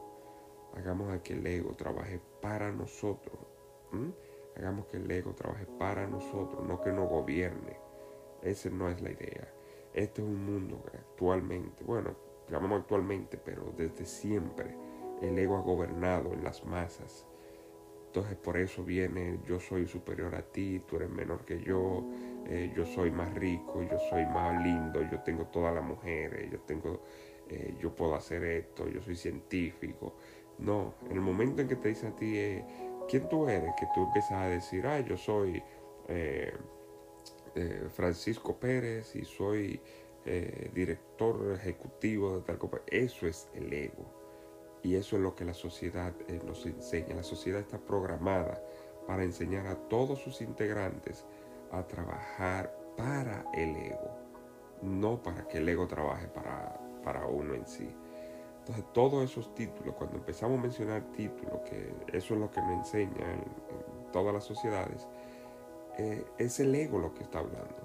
Hagamos 0.76 1.12
a 1.12 1.22
que 1.24 1.34
el 1.34 1.46
ego 1.46 1.74
trabaje 1.76 2.22
para 2.42 2.72
nosotros. 2.72 3.38
Hagamos 4.56 4.86
que 4.88 4.98
el 4.98 5.10
ego 5.10 5.34
trabaje 5.34 5.66
para 5.66 6.08
nosotros, 6.08 6.66
no 6.68 6.82
que 6.82 6.92
nos 6.92 7.10
gobierne. 7.10 7.89
Esa 8.42 8.70
no 8.70 8.90
es 8.90 9.02
la 9.02 9.12
idea. 9.12 9.54
Este 9.94 10.22
es 10.22 10.28
un 10.28 10.46
mundo 10.46 10.84
que 10.90 10.98
actualmente, 10.98 11.84
bueno, 11.84 12.16
llamamos 12.50 12.82
actualmente, 12.82 13.38
pero 13.38 13.74
desde 13.76 14.06
siempre 14.06 14.76
el 15.22 15.38
ego 15.38 15.58
ha 15.58 15.62
gobernado 15.62 16.34
en 16.34 16.44
las 16.44 16.64
masas. 16.66 17.26
Entonces 18.08 18.38
por 18.38 18.58
eso 18.58 18.84
viene 18.84 19.40
yo 19.46 19.60
soy 19.60 19.88
superior 19.88 20.34
a 20.34 20.42
ti, 20.42 20.82
tú 20.88 20.96
eres 20.96 21.10
menor 21.10 21.46
que 21.46 21.62
yo, 21.62 22.04
eh, 22.48 22.74
yo 22.76 22.86
soy 22.86 23.12
más 23.12 23.32
rico, 23.36 23.84
yo 23.84 24.00
soy 24.10 24.26
más 24.26 24.64
lindo, 24.64 25.02
yo 25.12 25.20
tengo 25.22 25.46
todas 25.46 25.76
las 25.76 25.84
mujeres, 25.84 26.50
yo 26.52 26.60
tengo, 26.62 27.02
eh, 27.50 27.76
yo 27.80 27.96
puedo 27.96 28.16
hacer 28.16 28.44
esto, 28.44 28.88
yo 28.88 29.02
soy 29.02 29.16
científico. 29.16 30.16
No, 30.58 30.96
en 31.06 31.14
el 31.14 31.22
momento 31.22 31.62
en 31.62 31.68
que 31.68 31.76
te 31.76 31.90
dice 31.90 32.08
a 32.08 32.16
ti, 32.16 32.36
eh, 32.36 32.66
¿quién 33.08 33.30
tú 33.30 33.48
eres? 33.48 33.72
Que 33.80 33.86
tú 33.94 34.06
empiezas 34.06 34.32
a 34.32 34.48
decir, 34.48 34.88
ah, 34.88 35.00
yo 35.02 35.16
soy 35.16 35.62
Francisco 37.90 38.58
Pérez 38.58 39.16
y 39.16 39.26
soy 39.26 39.82
eh, 40.26 40.70
director 40.74 41.54
ejecutivo 41.54 42.38
de 42.38 42.42
tal 42.42 42.58
cosa. 42.58 42.82
Eso 42.88 43.26
es 43.26 43.50
el 43.54 43.72
ego. 43.72 44.06
Y 44.84 44.96
eso 44.96 45.16
es 45.16 45.22
lo 45.22 45.36
que 45.36 45.46
la 45.46 45.54
sociedad 45.54 46.14
eh, 46.28 46.40
nos 46.46 46.66
enseña. 46.66 47.16
La 47.16 47.24
sociedad 47.24 47.60
está 47.60 47.80
programada 47.80 48.62
para 49.08 49.24
enseñar 49.24 49.68
a 49.68 49.76
todos 49.76 50.20
sus 50.20 50.42
integrantes 50.42 51.26
a 51.72 51.88
trabajar 51.88 52.76
para 52.96 53.46
el 53.54 53.76
ego, 53.76 54.12
no 54.82 55.22
para 55.22 55.48
que 55.48 55.58
el 55.58 55.70
ego 55.70 55.88
trabaje 55.88 56.28
para, 56.28 56.80
para 57.04 57.26
uno 57.26 57.54
en 57.56 57.66
sí. 57.66 57.90
Entonces, 58.60 58.86
todos 58.94 59.24
esos 59.24 59.56
títulos, 59.56 59.96
cuando 59.96 60.18
empezamos 60.18 60.60
a 60.60 60.62
mencionar 60.62 61.02
títulos, 61.14 61.62
que 61.62 61.92
eso 62.14 62.34
es 62.36 62.40
lo 62.40 62.52
que 62.52 62.62
nos 62.62 62.72
enseña 62.72 63.34
en 63.34 64.12
todas 64.12 64.34
las 64.34 64.44
sociedades, 64.44 65.08
eh, 66.00 66.26
es 66.38 66.62
el 66.62 66.74
ego 66.74 66.98
lo 66.98 67.14
que 67.14 67.24
está 67.24 67.40
hablando. 67.40 67.76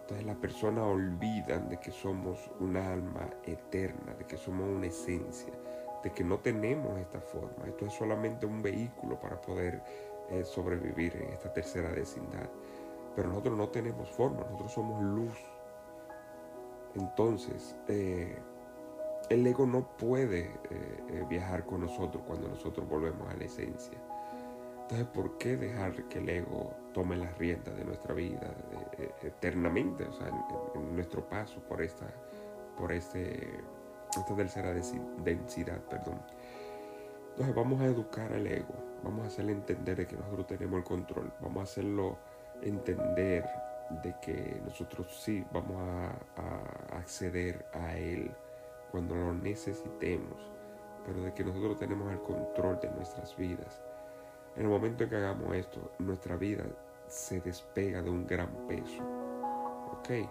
Entonces 0.00 0.24
la 0.24 0.34
persona 0.34 0.86
olvida 0.86 1.58
de 1.58 1.78
que 1.78 1.90
somos 1.90 2.50
una 2.60 2.94
alma 2.94 3.28
eterna, 3.44 4.14
de 4.14 4.24
que 4.24 4.38
somos 4.38 4.66
una 4.66 4.86
esencia, 4.86 5.52
de 6.02 6.10
que 6.10 6.24
no 6.24 6.38
tenemos 6.38 6.98
esta 6.98 7.20
forma. 7.20 7.66
Esto 7.66 7.84
es 7.84 7.92
solamente 7.92 8.46
un 8.46 8.62
vehículo 8.62 9.20
para 9.20 9.38
poder 9.38 9.82
eh, 10.30 10.44
sobrevivir 10.44 11.14
en 11.16 11.28
esta 11.28 11.52
tercera 11.52 11.90
vecindad. 11.90 12.48
Pero 13.14 13.28
nosotros 13.28 13.58
no 13.58 13.68
tenemos 13.68 14.10
forma, 14.10 14.40
nosotros 14.40 14.72
somos 14.72 15.02
luz. 15.02 15.38
Entonces, 16.94 17.76
eh, 17.86 18.34
el 19.28 19.46
ego 19.46 19.66
no 19.66 19.94
puede 19.98 20.50
viajar 21.28 21.66
con 21.66 21.82
nosotros 21.82 22.22
cuando 22.26 22.48
nosotros 22.48 22.88
volvemos 22.88 23.30
a 23.30 23.36
la 23.36 23.44
esencia. 23.44 23.98
Entonces, 24.82 25.06
¿por 25.08 25.38
qué 25.38 25.56
dejar 25.56 26.08
que 26.08 26.18
el 26.18 26.28
ego 26.28 26.74
tome 26.92 27.16
las 27.16 27.36
riendas 27.38 27.76
de 27.76 27.84
nuestra 27.84 28.14
vida 28.14 28.54
eh, 28.98 29.10
eternamente? 29.22 30.04
O 30.04 30.12
sea, 30.12 30.28
en, 30.28 30.94
nuestro 30.94 31.26
paso 31.28 31.60
por 31.60 31.80
esta, 31.80 32.06
por 32.76 32.92
este, 32.92 33.60
esta 34.16 34.36
tercera 34.36 34.72
densidad, 34.72 35.80
perdón. 35.88 36.20
Entonces, 37.30 37.54
vamos 37.54 37.80
a 37.80 37.86
educar 37.86 38.32
al 38.32 38.46
ego, 38.46 38.74
vamos 39.02 39.24
a 39.24 39.28
hacerle 39.28 39.52
entender 39.52 39.96
de 39.96 40.06
que 40.06 40.16
nosotros 40.16 40.46
tenemos 40.46 40.78
el 40.78 40.84
control, 40.84 41.32
vamos 41.40 41.60
a 41.60 41.62
hacerlo 41.62 42.18
entender 42.60 43.44
de 44.02 44.14
que 44.20 44.60
nosotros 44.64 45.20
sí 45.22 45.44
vamos 45.52 45.76
a, 45.80 46.96
acceder 46.96 47.66
a 47.72 47.96
Él 47.96 48.30
cuando 48.90 49.14
lo 49.14 49.32
necesitemos, 49.32 50.38
pero 51.06 51.22
de 51.22 51.32
que 51.32 51.44
nosotros 51.44 51.78
tenemos 51.78 52.10
el 52.12 52.20
control 52.20 52.78
de 52.80 52.90
nuestras 52.90 53.36
vidas. 53.36 53.82
En 54.56 54.62
el 54.62 54.68
momento 54.68 55.04
en 55.04 55.10
que 55.10 55.16
hagamos 55.16 55.54
esto, 55.54 55.92
nuestra 55.98 56.36
vida 56.36 56.64
se 57.06 57.40
despega 57.40 58.02
de 58.02 58.10
un 58.10 58.26
gran 58.26 58.48
peso. 58.68 59.02
¿Ok? 59.92 60.10
Eh, 60.10 60.28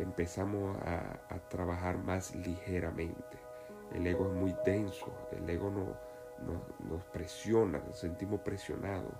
empezamos 0.00 0.76
a, 0.82 1.38
trabajar 1.48 1.98
más 1.98 2.34
ligeramente. 2.34 3.38
El 3.92 4.06
ego 4.06 4.26
es 4.26 4.32
muy 4.32 4.56
denso, 4.64 5.12
el 5.32 5.48
ego 5.48 5.70
nos 5.70 7.04
presiona, 7.12 7.78
nos 7.78 7.98
sentimos 7.98 8.40
presionados. 8.40 9.12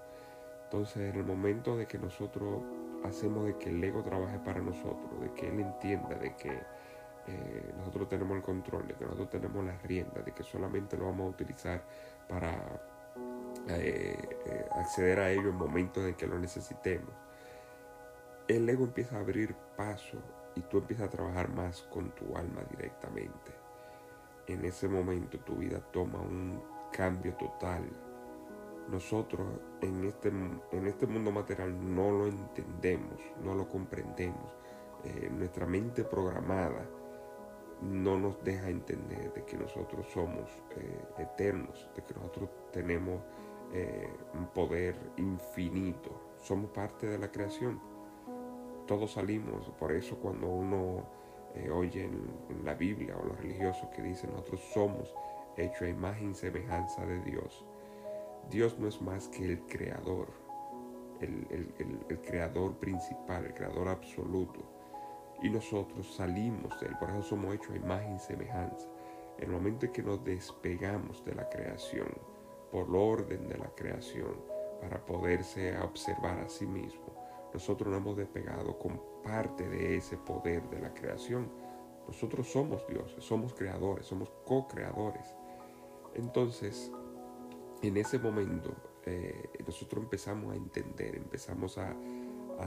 Entonces, 0.65 1.13
en 1.13 1.21
el 1.21 1.27
momento 1.27 1.77
de 1.77 1.87
que 1.87 1.99
nosotros 1.99 2.63
hacemos 3.05 3.47
de 3.47 3.57
que 3.57 3.71
el 3.71 3.83
ego 3.83 4.03
trabaje 4.03 4.39
para 4.39 4.61
nosotros, 4.61 5.21
de 5.21 5.33
que 5.33 5.49
él 5.49 5.61
entienda 5.61 6.15
de 6.17 6.37
que 6.37 6.51
eh, 7.27 7.73
nosotros 7.77 8.09
tenemos 8.09 8.37
el 8.37 8.43
control, 8.43 8.87
de 8.87 8.95
que 8.95 9.05
nosotros 9.05 9.31
tenemos 9.31 9.65
las 9.65 9.83
riendas, 9.83 10.25
de 10.25 10.33
que 10.33 10.43
solamente 10.43 10.97
lo 10.97 11.07
vamos 11.07 11.27
a 11.27 11.31
utilizar 11.31 11.83
para 12.29 12.81
eh, 13.69 14.17
eh, 14.47 14.67
acceder 14.73 15.21
a 15.21 15.31
ello 15.31 15.51
en 15.51 15.57
momentos 15.57 16.05
en 16.05 16.15
que 16.15 16.27
lo 16.27 16.39
necesitemos, 16.39 17.15
el 18.49 18.69
ego 18.69 18.85
empieza 18.85 19.17
a 19.17 19.21
abrir 19.21 19.55
paso 19.77 20.19
y 20.55 20.63
tú 20.63 20.79
empiezas 20.79 21.07
a 21.07 21.11
trabajar 21.11 21.49
más 21.51 21.83
con 21.83 22.11
tu 22.15 22.37
alma 22.37 22.63
directamente. 22.71 23.53
En 24.47 24.65
ese 24.65 24.89
momento 24.89 25.39
tu 25.41 25.57
vida 25.57 25.81
toma 25.93 26.21
un 26.21 26.61
cambio 26.93 27.35
total 27.35 27.85
nosotros 28.91 29.47
en 29.81 30.05
este, 30.05 30.29
en 30.29 30.87
este 30.87 31.07
mundo 31.07 31.31
material 31.31 31.73
no 31.95 32.11
lo 32.11 32.27
entendemos, 32.27 33.21
no 33.43 33.55
lo 33.55 33.69
comprendemos. 33.69 34.53
Eh, 35.05 35.31
nuestra 35.31 35.65
mente 35.65 36.05
programada 36.05 36.85
no 37.83 38.19
nos 38.19 38.43
deja 38.45 38.69
entender 38.69 39.33
de 39.33 39.45
que 39.45 39.57
nosotros 39.57 40.07
somos 40.13 40.51
eternos, 41.19 41.89
de 41.95 42.03
que 42.03 42.15
nosotros 42.15 42.51
tenemos 42.73 43.23
eh, 43.73 44.09
un 44.35 44.47
poder 44.49 44.97
infinito, 45.17 46.11
somos 46.39 46.71
parte 46.71 47.07
de 47.07 47.19
la 47.19 47.31
creación. 47.31 47.81
Todos 48.87 49.13
salimos, 49.13 49.71
por 49.79 49.93
eso 49.93 50.17
cuando 50.17 50.49
uno 50.49 51.21
oye 51.73 52.05
en, 52.05 52.65
la 52.65 52.75
Biblia 52.75 53.17
o 53.17 53.25
los 53.25 53.39
religiosos 53.39 53.89
que 53.91 54.03
dicen 54.03 54.31
nosotros 54.31 54.61
somos 54.73 55.15
hechos 55.57 55.83
a 55.83 55.89
imagen 55.89 56.31
y 56.31 56.35
semejanza 56.35 57.05
de 57.07 57.21
Dios, 57.23 57.65
Dios 58.51 58.79
no 58.79 58.89
es 58.89 59.01
más 59.01 59.29
que 59.29 59.45
el 59.45 59.61
creador, 59.67 60.29
el, 61.21 62.21
creador 62.25 62.77
principal, 62.79 63.47
el 63.47 63.55
creador 63.55 63.89
absoluto. 63.89 64.61
Y 65.43 65.49
nosotros 65.49 66.15
salimos 66.15 66.79
de 66.81 66.89
él, 66.89 66.97
por 66.99 67.11
eso 67.11 67.23
somos 67.23 67.55
hechos 67.55 67.71
a 67.71 67.77
imagen 67.77 68.17
y 68.17 68.19
semejanza. 68.19 68.89
En 69.39 69.45
el 69.45 69.53
momento 69.53 69.87
en 69.87 69.93
que 69.93 70.03
nos 70.03 70.23
despegamos 70.25 71.25
de 71.25 71.35
la 71.35 71.49
creación, 71.49 72.09
por 72.71 72.95
orden 72.95 73.49
de 73.49 73.59
la 73.59 73.71
creación, 73.75 74.35
para 74.81 75.05
poderse 75.05 75.77
observar 75.79 76.39
a 76.41 76.49
sí 76.49 76.67
mismo, 76.67 77.21
nosotros 77.53 77.91
nos 77.91 78.01
hemos 78.01 78.17
despegado 78.17 78.79
con 78.79 79.01
parte 79.23 79.69
de 79.69 79.97
ese 79.97 80.17
poder 80.17 80.63
de 80.71 80.81
la 80.81 80.95
creación. 80.95 81.51
Nosotros 82.07 82.49
somos 82.49 82.87
dioses, 82.87 83.23
somos 83.23 83.55
creadores, 83.55 84.07
somos 84.07 84.31
co-creadores. 84.45 85.35
Entonces, 86.15 86.91
en 87.83 87.97
ese 87.97 88.19
momento 88.19 88.75
eh, 89.05 89.49
nosotros 89.67 90.05
empezamos 90.05 90.53
a 90.53 90.57
entender, 90.57 91.17
empezamos 91.17 91.79
a, 91.79 91.95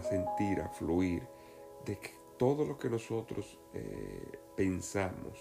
sentir, 0.02 0.60
a 0.62 0.70
fluir 0.70 1.28
de 1.86 2.00
que 2.00 2.12
todo 2.38 2.66
lo 2.66 2.78
que 2.78 2.90
nosotros 2.90 3.60
eh, 3.74 4.40
pensamos, 4.56 5.40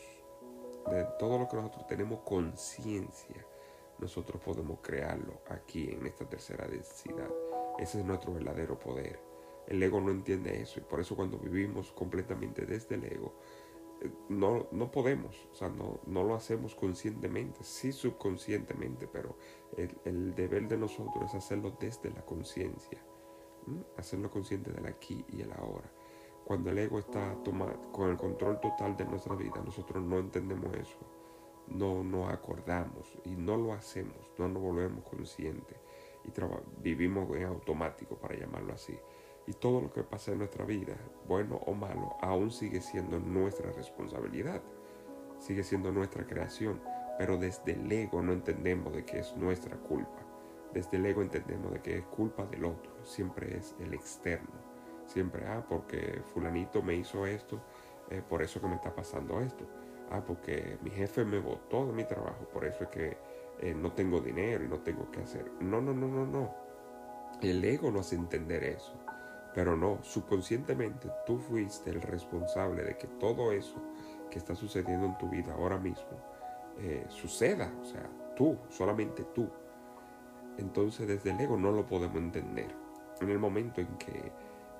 de 0.90 1.06
todo 1.18 1.38
lo 1.38 1.48
que 1.48 1.56
nosotros 1.56 1.86
tenemos 1.86 2.20
conciencia, 2.20 3.46
nosotros 4.02 4.42
podemos 4.42 4.80
crearlo 4.82 5.40
aquí 5.48 5.88
en 5.88 6.06
esta 6.06 6.28
tercera 6.28 6.66
densidad. 6.66 7.30
Ese 7.78 8.00
es 8.00 8.04
nuestro 8.04 8.34
verdadero 8.34 8.78
poder. 8.78 9.18
El 9.66 9.82
ego 9.82 10.00
no 10.00 10.10
entiende 10.10 10.60
eso 10.60 10.80
y 10.80 10.82
por 10.82 11.00
eso 11.00 11.14
cuando 11.14 11.38
vivimos 11.38 11.92
completamente 11.92 12.66
desde 12.66 12.96
el 12.96 13.04
ego, 13.04 13.32
no, 14.28 14.66
no 14.72 14.90
podemos, 14.90 15.48
o 15.52 15.54
sea, 15.54 15.68
no, 15.68 16.00
no 16.06 16.24
lo 16.24 16.34
hacemos 16.34 16.74
conscientemente, 16.74 17.62
sí 17.62 17.92
subconscientemente, 17.92 19.06
pero 19.06 19.36
el, 19.76 20.34
deber 20.34 20.66
de 20.66 20.76
nosotros 20.76 21.26
es 21.26 21.34
hacerlo 21.36 21.76
desde 21.78 22.10
la 22.10 22.22
conciencia, 22.22 23.00
hacerlo 23.96 24.28
consciente 24.28 24.72
del 24.72 24.86
aquí 24.86 25.24
y 25.28 25.42
el 25.42 25.52
ahora. 25.52 25.88
Cuando 26.44 26.70
el 26.70 26.78
ego 26.78 26.98
está 26.98 27.36
con 27.92 28.10
el 28.10 28.16
control 28.16 28.60
total 28.60 28.96
de 28.96 29.04
nuestra 29.04 29.36
vida, 29.36 29.62
nosotros 29.64 30.02
no 30.02 30.18
entendemos 30.18 30.74
eso, 30.74 30.98
no 31.74 32.02
nos 32.04 32.32
acordamos 32.32 33.12
y 33.24 33.30
no 33.30 33.56
lo 33.56 33.72
hacemos, 33.72 34.16
no 34.38 34.48
nos 34.48 34.62
volvemos 34.62 35.04
conscientes 35.04 35.78
y 36.24 36.30
vivimos 36.82 37.34
en 37.36 37.44
automático, 37.44 38.16
para 38.16 38.36
llamarlo 38.36 38.72
así. 38.72 38.98
Y 39.46 39.52
todo 39.54 39.80
lo 39.80 39.92
que 39.92 40.02
pasa 40.02 40.32
en 40.32 40.38
nuestra 40.38 40.64
vida, 40.64 40.96
bueno 41.26 41.56
o 41.66 41.74
malo, 41.74 42.16
aún 42.20 42.50
sigue 42.50 42.80
siendo 42.80 43.18
nuestra 43.18 43.72
responsabilidad. 43.72 44.62
Sigue 45.38 45.64
siendo 45.64 45.90
nuestra 45.90 46.24
creación. 46.26 46.80
Pero 47.18 47.36
desde 47.36 47.72
el 47.72 47.90
ego 47.90 48.22
no 48.22 48.32
entendemos 48.32 48.94
de 48.94 49.04
que 49.04 49.18
es 49.18 49.36
nuestra 49.36 49.76
culpa. 49.76 50.24
Desde 50.72 50.96
el 50.96 51.06
ego 51.06 51.22
entendemos 51.22 51.72
de 51.72 51.82
que 51.82 51.98
es 51.98 52.04
culpa 52.04 52.46
del 52.46 52.64
otro. 52.64 52.92
Siempre 53.04 53.56
es 53.56 53.74
el 53.80 53.92
externo. 53.94 54.72
Siempre, 55.06 55.44
ah, 55.46 55.64
porque 55.68 56.22
fulanito 56.32 56.80
me 56.80 56.94
hizo 56.94 57.26
esto, 57.26 57.60
eh, 58.08 58.22
por 58.26 58.42
eso 58.42 58.60
que 58.60 58.68
me 58.68 58.76
está 58.76 58.94
pasando 58.94 59.40
esto. 59.40 59.66
Ah, 60.10 60.22
porque 60.26 60.78
mi 60.82 60.90
jefe 60.90 61.24
me 61.24 61.38
botó 61.38 61.86
de 61.86 61.92
mi 61.92 62.04
trabajo, 62.04 62.46
por 62.52 62.64
eso 62.64 62.84
es 62.84 62.90
que 62.90 63.16
eh, 63.60 63.74
no 63.74 63.92
tengo 63.92 64.20
dinero 64.20 64.64
y 64.64 64.68
no 64.68 64.80
tengo 64.80 65.10
que 65.10 65.20
hacer. 65.20 65.50
No, 65.60 65.80
no, 65.80 65.94
no, 65.94 66.08
no, 66.08 66.26
no. 66.26 66.54
El 67.40 67.64
ego 67.64 67.90
no 67.90 68.00
hace 68.00 68.16
entender 68.16 68.62
eso. 68.64 68.94
Pero 69.54 69.76
no, 69.76 70.02
subconscientemente 70.02 71.10
tú 71.26 71.38
fuiste 71.38 71.90
el 71.90 72.00
responsable 72.00 72.84
de 72.84 72.96
que 72.96 73.06
todo 73.06 73.52
eso 73.52 73.82
que 74.30 74.38
está 74.38 74.54
sucediendo 74.54 75.06
en 75.06 75.18
tu 75.18 75.28
vida 75.28 75.52
ahora 75.52 75.78
mismo 75.78 76.18
eh, 76.78 77.04
suceda. 77.08 77.70
O 77.80 77.84
sea, 77.84 78.08
tú, 78.34 78.56
solamente 78.70 79.24
tú. 79.34 79.48
Entonces 80.58 81.06
desde 81.06 81.30
el 81.30 81.40
ego 81.40 81.56
no 81.56 81.70
lo 81.70 81.86
podemos 81.86 82.16
entender. 82.16 82.74
En 83.20 83.28
el 83.28 83.38
momento 83.38 83.80
en 83.80 83.88
que 83.98 84.32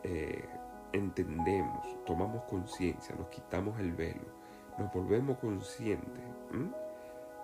eh, 0.05 0.45
entendemos, 0.93 2.05
tomamos 2.05 2.43
conciencia, 2.45 3.15
nos 3.15 3.29
quitamos 3.29 3.79
el 3.79 3.93
velo, 3.93 4.42
nos 4.79 4.93
volvemos 4.93 5.39
conscientes, 5.39 6.25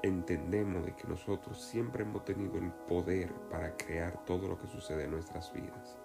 entendemos 0.03 0.85
de 0.85 0.95
que 0.95 1.09
nosotros 1.09 1.61
siempre 1.61 2.03
hemos 2.03 2.25
tenido 2.25 2.59
el 2.59 2.71
poder 2.71 3.33
para 3.51 3.77
crear 3.77 4.25
todo 4.25 4.49
lo 4.49 4.59
que 4.59 4.67
sucede 4.69 5.05
en 5.05 5.13
nuestras 5.13 5.53
vidas. 5.53 5.99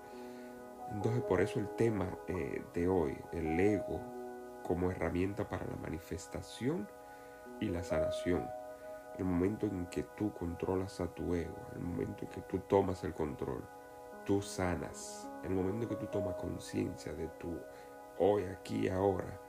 Entonces 0.92 1.24
por 1.24 1.42
eso 1.42 1.60
el 1.60 1.70
tema 1.76 2.08
eh, 2.28 2.64
de 2.74 2.88
hoy, 2.88 3.18
el 3.32 3.60
ego 3.60 4.00
como 4.64 4.92
herramienta 4.92 5.48
para 5.48 5.66
la 5.66 5.76
manifestación 5.76 6.88
y 7.60 7.70
la 7.70 7.84
sanación. 7.84 8.48
El 9.18 9.26
momento 9.26 9.68
en 9.68 9.86
que 9.88 10.04
tú 10.04 10.34
controlas 10.34 11.00
a 11.00 11.08
tu 11.08 11.36
ego, 11.36 11.56
el 11.74 11.82
momento 11.82 12.26
en 12.26 12.32
que 12.32 12.42
tú 12.42 12.60
tomas 12.60 13.04
el 13.04 13.14
control, 13.14 13.64
tú 14.26 14.42
sanas. 14.42 15.30
El 15.44 15.52
momento 15.52 15.84
en 15.84 15.90
que 15.90 15.96
tú 15.96 16.08
tomas 16.08 16.36
conciencia 16.36 17.14
de 17.14 17.28
tu 17.40 17.60
hoy, 18.18 18.44
aquí, 18.46 18.88
ahora, 18.90 19.40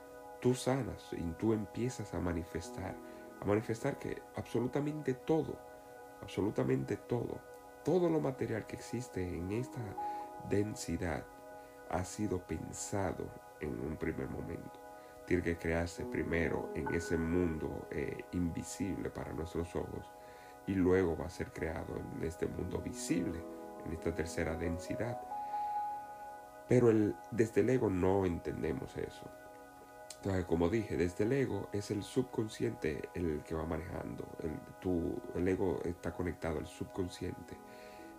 tú 0.45 0.53
sanas 0.53 1.09
y 1.13 1.23
tú 1.39 1.53
empiezas 1.53 2.13
a 2.13 2.19
manifestar. 2.19 2.95
A 3.41 3.45
manifestar 3.45 3.97
que 3.97 4.21
absolutamente 4.35 5.15
todo, 5.15 5.57
absolutamente 6.21 6.97
todo, 6.97 7.39
todo 7.83 8.11
lo 8.11 8.19
material 8.19 8.67
que 8.67 8.75
existe 8.75 9.27
en 9.27 9.51
esta 9.53 9.81
densidad 10.47 11.25
ha 11.89 12.05
sido 12.05 12.45
pensado 12.45 13.27
en 13.59 13.71
un 13.71 13.97
primer 13.97 14.29
momento. 14.29 14.79
Tiene 15.25 15.41
que 15.41 15.57
crearse 15.57 16.05
primero 16.05 16.69
en 16.75 16.93
ese 16.93 17.17
mundo 17.17 17.87
eh, 17.89 18.23
invisible 18.33 19.09
para 19.09 19.33
nuestros 19.33 19.75
ojos 19.75 20.05
y 20.67 20.75
luego 20.75 21.17
va 21.17 21.25
a 21.25 21.29
ser 21.31 21.51
creado 21.53 21.97
en 21.97 22.23
este 22.23 22.45
mundo 22.45 22.79
visible, 22.83 23.43
en 23.83 23.93
esta 23.93 24.13
tercera 24.13 24.55
densidad. 24.55 25.19
Pero 26.69 26.91
desde 27.31 27.61
el 27.61 27.69
ego 27.71 27.89
no 27.89 28.27
entendemos 28.27 28.95
eso. 28.95 29.27
Entonces, 30.25 30.45
como 30.45 30.69
dije, 30.69 30.97
desde 30.97 31.23
el 31.23 31.33
ego 31.33 31.69
es 31.71 31.91
el 31.91 32.01
subconsciente 32.01 33.09
el 33.13 33.43
que 33.43 33.53
va 33.53 33.63
manejando. 33.63 34.25
El, 34.41 34.59
tu, 34.79 35.21
el 35.35 35.47
ego 35.47 35.81
está 35.85 36.15
conectado 36.15 36.57
al 36.57 36.65
subconsciente 36.65 37.55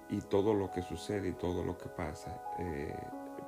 y 0.08 0.20
todo 0.20 0.54
lo 0.54 0.70
que 0.70 0.82
sucede 0.82 1.30
y 1.30 1.32
todo 1.32 1.64
lo 1.64 1.76
que 1.76 1.88
pasa 1.88 2.40
eh, 2.60 2.94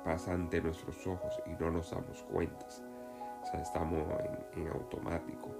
pasa 0.03 0.33
ante 0.33 0.59
nuestros 0.59 1.07
ojos 1.07 1.41
y 1.45 1.51
no 1.51 1.71
nos 1.71 1.91
damos 1.91 2.21
cuenta. 2.23 2.65
O 2.65 3.45
sea, 3.45 3.61
estamos 3.61 4.05
en, 4.57 4.67
automático. 4.67 5.51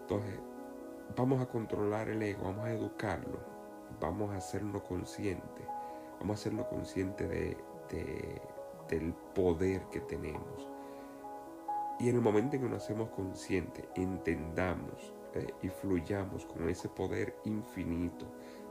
Entonces, 0.00 0.40
vamos 1.14 1.42
a 1.42 1.46
controlar 1.46 2.08
el 2.08 2.22
ego, 2.22 2.44
vamos 2.44 2.64
a 2.64 2.72
educarlo, 2.72 3.38
vamos 4.00 4.30
a 4.30 4.38
hacerlo 4.38 4.82
consciente, 4.82 5.66
vamos 6.18 6.38
a 6.38 6.40
hacerlo 6.40 6.66
consciente 6.70 7.28
de, 7.28 7.58
del 8.88 9.12
poder 9.34 9.82
que 9.90 10.00
tenemos. 10.00 10.79
Y 12.00 12.08
en 12.08 12.16
el 12.16 12.22
momento 12.22 12.56
en 12.56 12.62
que 12.62 12.68
nos 12.68 12.82
hacemos 12.82 13.10
consciente, 13.10 13.86
entendamos 13.94 15.12
eh, 15.34 15.52
y 15.62 15.68
fluyamos 15.68 16.46
con 16.46 16.66
ese 16.68 16.88
poder 16.88 17.36
infinito, 17.44 18.26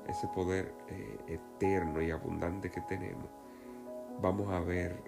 ese 0.08 0.28
poder 0.30 0.74
eh, 0.88 1.18
eterno 1.28 2.02
y 2.02 2.10
abundante 2.10 2.72
que 2.72 2.82
tenemos, 2.82 3.30
vamos 4.20 4.52
a 4.52 4.60
ver 4.60 5.00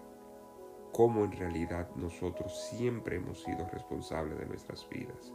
cómo 0.92 1.24
en 1.24 1.32
realidad 1.32 1.90
nosotros 1.96 2.56
siempre 2.70 3.16
hemos 3.16 3.42
sido 3.42 3.68
responsables 3.70 4.38
de 4.38 4.46
nuestras 4.46 4.88
vidas, 4.88 5.34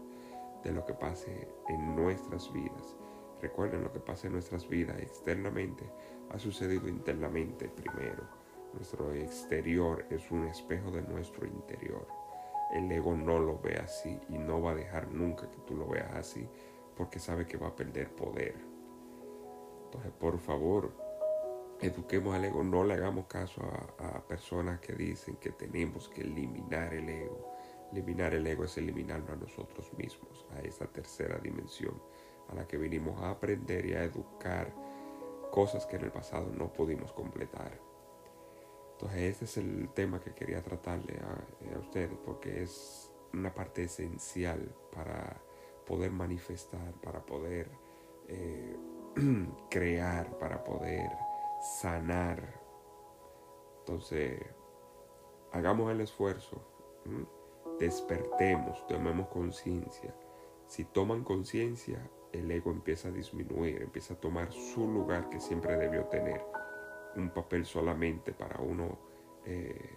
de 0.62 0.72
lo 0.72 0.86
que 0.86 0.94
pase 0.94 1.48
en 1.68 1.96
nuestras 1.96 2.52
vidas. 2.52 2.96
Recuerden, 3.42 3.82
lo 3.82 3.92
que 3.92 4.00
pasa 4.00 4.28
en 4.28 4.34
nuestras 4.34 4.68
vidas 4.68 5.00
externamente 5.00 5.90
ha 6.30 6.38
sucedido 6.38 6.88
internamente 6.88 7.68
primero. 7.68 8.28
Nuestro 8.74 9.12
exterior 9.12 10.06
es 10.08 10.30
un 10.30 10.44
espejo 10.46 10.92
de 10.92 11.02
nuestro 11.02 11.46
interior. 11.46 12.06
El 12.72 12.90
ego 12.90 13.14
no 13.16 13.38
lo 13.38 13.58
ve 13.58 13.76
así 13.76 14.18
y 14.28 14.38
no 14.38 14.60
va 14.60 14.72
a 14.72 14.74
dejar 14.74 15.08
nunca 15.08 15.50
que 15.50 15.58
tú 15.66 15.76
lo 15.76 15.86
veas 15.86 16.14
así 16.14 16.48
porque 16.96 17.18
sabe 17.18 17.46
que 17.46 17.56
va 17.56 17.68
a 17.68 17.76
perder 17.76 18.10
poder. 18.14 18.54
Entonces, 19.84 20.12
por 20.12 20.38
favor, 20.38 20.92
eduquemos 21.80 22.34
al 22.34 22.44
ego, 22.44 22.64
no 22.64 22.84
le 22.84 22.94
hagamos 22.94 23.26
caso 23.26 23.62
a, 23.98 24.26
personas 24.26 24.80
que 24.80 24.94
dicen 24.94 25.36
que 25.36 25.52
tenemos 25.52 26.08
que 26.08 26.22
eliminar 26.22 26.92
el 26.94 27.08
ego. 27.08 27.52
Eliminar 27.92 28.34
el 28.34 28.46
ego 28.46 28.64
es 28.64 28.76
eliminarlo 28.78 29.32
a 29.32 29.36
nosotros 29.36 29.92
mismos, 29.94 30.44
a 30.56 30.60
esa 30.60 30.86
tercera 30.86 31.38
dimensión 31.38 32.00
a 32.48 32.54
la 32.54 32.66
que 32.66 32.76
vinimos 32.76 33.20
a 33.20 33.30
aprender 33.30 33.86
y 33.86 33.94
a 33.94 34.04
educar 34.04 34.72
cosas 35.50 35.86
que 35.86 35.96
en 35.96 36.04
el 36.04 36.12
pasado 36.12 36.50
no 36.52 36.72
pudimos 36.72 37.12
completar. 37.12 37.78
Entonces 38.96 39.18
este 39.20 39.44
es 39.44 39.56
el 39.58 39.90
tema 39.90 40.20
que 40.20 40.32
quería 40.32 40.62
tratarle 40.62 41.18
a, 41.18 41.78
ustedes 41.78 42.16
porque 42.24 42.62
es 42.62 43.12
una 43.34 43.52
parte 43.52 43.84
esencial 43.84 44.74
para 44.90 45.38
poder 45.86 46.10
manifestar, 46.12 46.94
para 47.02 47.20
poder 47.26 47.70
eh, 48.26 48.74
crear, 49.70 50.38
para 50.38 50.64
poder 50.64 51.10
sanar. 51.78 52.42
Entonces, 53.80 54.40
hagamos 55.52 55.92
el 55.92 56.00
esfuerzo, 56.00 56.62
despertemos, 57.78 58.86
tomemos 58.86 59.28
conciencia. 59.28 60.14
Si 60.66 60.86
toman 60.86 61.22
conciencia, 61.22 62.10
el 62.32 62.50
ego 62.50 62.70
empieza 62.70 63.08
a 63.08 63.12
disminuir, 63.12 63.82
empieza 63.82 64.14
a 64.14 64.20
tomar 64.20 64.50
su 64.52 64.90
lugar 64.90 65.28
que 65.28 65.38
siempre 65.38 65.76
debió 65.76 66.04
tener, 66.06 66.42
un 67.16 67.30
papel 67.30 67.64
solamente 67.64 68.32
para 68.32 68.60
uno 68.60 68.98
eh, 69.44 69.96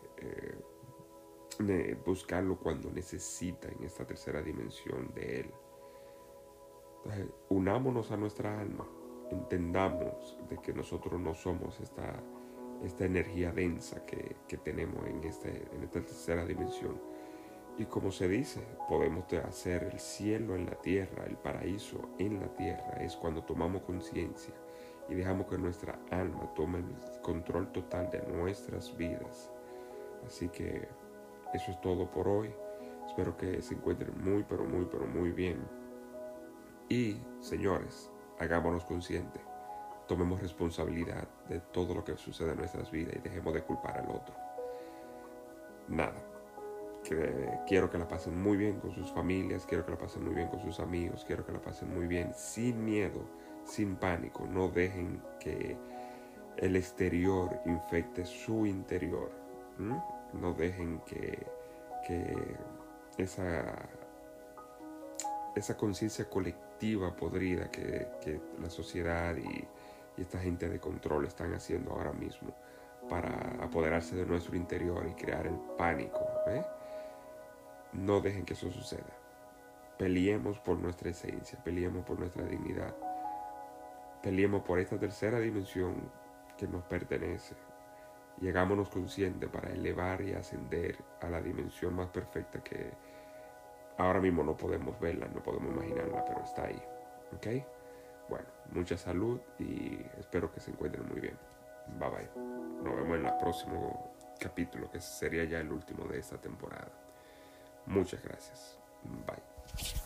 eh, 1.60 1.98
buscarlo 2.06 2.58
cuando 2.58 2.92
necesita 2.92 3.68
en 3.68 3.84
esta 3.84 4.06
tercera 4.06 4.42
dimensión 4.42 5.12
de 5.14 5.42
él. 5.42 5.52
Unámonos 7.50 8.12
a 8.12 8.18
nuestra 8.18 8.60
alma, 8.60 8.86
entendamos 9.32 10.38
de 10.50 10.58
que 10.58 10.74
nosotros 10.74 11.20
no 11.20 11.34
somos 11.34 11.80
esta, 11.80 12.22
esta 12.84 13.06
energía 13.06 13.52
densa 13.52 14.06
que, 14.06 14.36
tenemos 14.64 15.06
en, 15.08 15.24
este, 15.24 15.68
en 15.74 15.84
esta 15.84 16.02
tercera 16.02 16.46
dimensión. 16.46 17.02
Y 17.78 17.86
como 17.86 18.12
se 18.12 18.28
dice, 18.28 18.62
podemos 18.90 19.32
hacer 19.34 19.84
el 19.92 20.00
cielo 20.00 20.56
en 20.56 20.66
la 20.66 20.76
tierra, 20.76 21.26
el 21.26 21.38
paraíso 21.38 22.10
en 22.20 22.40
la 22.42 22.54
tierra. 22.54 22.98
Es 23.02 23.16
cuando 23.16 23.44
tomamos 23.44 23.84
conciencia 23.84 24.54
y 25.10 25.16
dejamos 25.16 25.48
que 25.48 25.58
nuestra 25.58 26.00
alma 26.12 26.52
tome 26.56 26.80
el 26.80 27.22
control 27.22 27.72
total 27.72 28.10
de 28.12 28.22
nuestras 28.28 28.96
vidas. 28.96 29.52
Así 30.26 30.50
que 30.50 30.88
eso 31.54 31.72
es 31.72 31.82
todo 31.82 32.10
por 32.10 32.28
hoy. 32.28 32.54
Espero 33.08 33.36
que 33.36 33.62
se 33.62 33.74
encuentren 33.74 34.14
muy, 34.24 34.44
pero 34.44 34.66
muy, 34.66 34.86
pero 34.86 35.08
muy 35.08 35.32
bien. 35.32 35.60
Y, 36.90 37.18
señores, 37.40 38.12
hagámonos 38.40 38.86
conscientes, 38.86 39.42
tomemos 40.08 40.42
responsabilidad 40.42 41.28
de 41.48 41.60
todo 41.60 41.94
lo 41.94 42.04
que 42.04 42.18
sucede 42.18 42.52
en 42.52 42.58
nuestras 42.58 42.90
vidas 42.92 43.16
y 43.16 43.20
dejemos 43.20 43.54
de 43.54 43.64
culpar 43.64 43.98
al 43.98 44.10
otro. 44.10 44.36
Nada. 45.88 46.24
quiero 47.68 47.90
que 47.90 47.98
la 47.98 48.08
pasen 48.08 48.40
muy 48.40 48.58
bien 48.58 48.80
con 48.80 48.92
sus 48.92 49.12
familias, 49.12 49.66
quiero 49.66 49.86
que 49.86 49.92
la 49.92 49.98
pasen 49.98 50.24
muy 50.24 50.36
bien 50.36 50.50
con 50.50 50.60
sus 50.62 50.80
amigos, 50.80 51.24
quiero 51.26 51.46
que 51.46 51.52
la 51.52 51.62
pasen 51.62 51.94
muy 51.94 52.06
bien 52.08 52.34
sin 52.36 52.84
miedo, 52.84 53.22
sin 53.70 53.96
pánico. 53.96 54.46
No 54.46 54.70
dejen 54.70 55.22
que 55.40 55.78
el 56.58 56.76
exterior 56.76 57.62
infecte 57.66 58.26
su 58.26 58.66
interior. 58.66 59.32
No 59.78 60.54
dejen 60.54 61.00
que, 61.06 61.46
que 62.06 62.36
esa, 63.18 63.90
esa 65.56 65.78
conciencia 65.78 66.30
colectiva 66.30 67.16
podrida 67.16 67.70
que, 67.70 68.42
la 68.62 68.70
sociedad 68.70 69.36
y, 69.36 69.68
esta 70.22 70.38
gente 70.38 70.68
de 70.68 70.82
control 70.82 71.26
están 71.28 71.54
haciendo 71.54 71.92
ahora 71.92 72.12
mismo 72.12 72.54
para 73.08 73.64
apoderarse 73.64 74.18
de 74.18 74.26
nuestro 74.26 74.58
interior 74.58 75.08
y 75.10 75.14
crear 75.14 75.48
el 75.48 75.58
pánico. 75.78 76.20
¿eh? 76.48 76.62
No 77.94 78.20
dejen 78.20 78.44
que 78.44 78.52
eso 78.52 78.70
suceda. 78.70 79.16
Peleemos 79.98 80.60
por 80.60 80.78
nuestra 80.78 81.12
esencia, 81.12 81.58
peleemos 81.64 82.04
por 82.04 82.20
nuestra 82.20 82.44
dignidad, 82.44 82.94
peleemos 84.22 84.64
por 84.64 84.80
esta 84.80 85.00
tercera 85.00 85.40
dimensión 85.40 86.12
que 86.58 86.68
nos 86.68 86.84
pertenece. 86.84 87.56
Llegámonos 88.40 88.90
conscientes 88.90 89.50
para 89.50 89.72
elevar 89.72 90.22
y 90.22 90.34
ascender 90.34 90.98
a 91.22 91.30
la 91.30 91.42
dimensión 91.42 91.94
más 91.96 92.08
perfecta 92.08 92.64
que, 92.64 92.92
Ahora 94.00 94.22
mismo 94.22 94.44
no 94.44 94.56
podemos 94.56 94.98
verla, 94.98 95.28
no 95.28 95.44
podemos 95.44 95.74
imaginarla, 95.74 96.24
pero 96.24 96.42
está 96.42 96.68
ahí. 96.68 96.82
¿Ok? 97.36 97.48
Bueno, 98.30 98.48
mucha 98.72 98.98
salud 98.98 99.42
y 99.60 100.00
espero 100.18 100.50
que 100.54 100.62
se 100.62 100.72
encuentren 100.72 101.06
muy 101.06 101.20
bien. 101.20 101.38
Bye 102.00 102.10
bye. 102.10 102.30
Nos 102.82 102.96
vemos 102.96 103.18
en 103.18 103.26
el 103.26 103.38
próximo 103.38 104.16
capítulo, 104.40 104.90
que 104.90 105.02
sería 105.02 105.44
ya 105.44 105.60
el 105.60 105.70
último 105.70 106.06
de 106.06 106.20
esta 106.20 106.40
temporada. 106.40 106.90
Muchas 107.88 108.24
gracias. 108.24 108.80
Bye. 109.04 110.00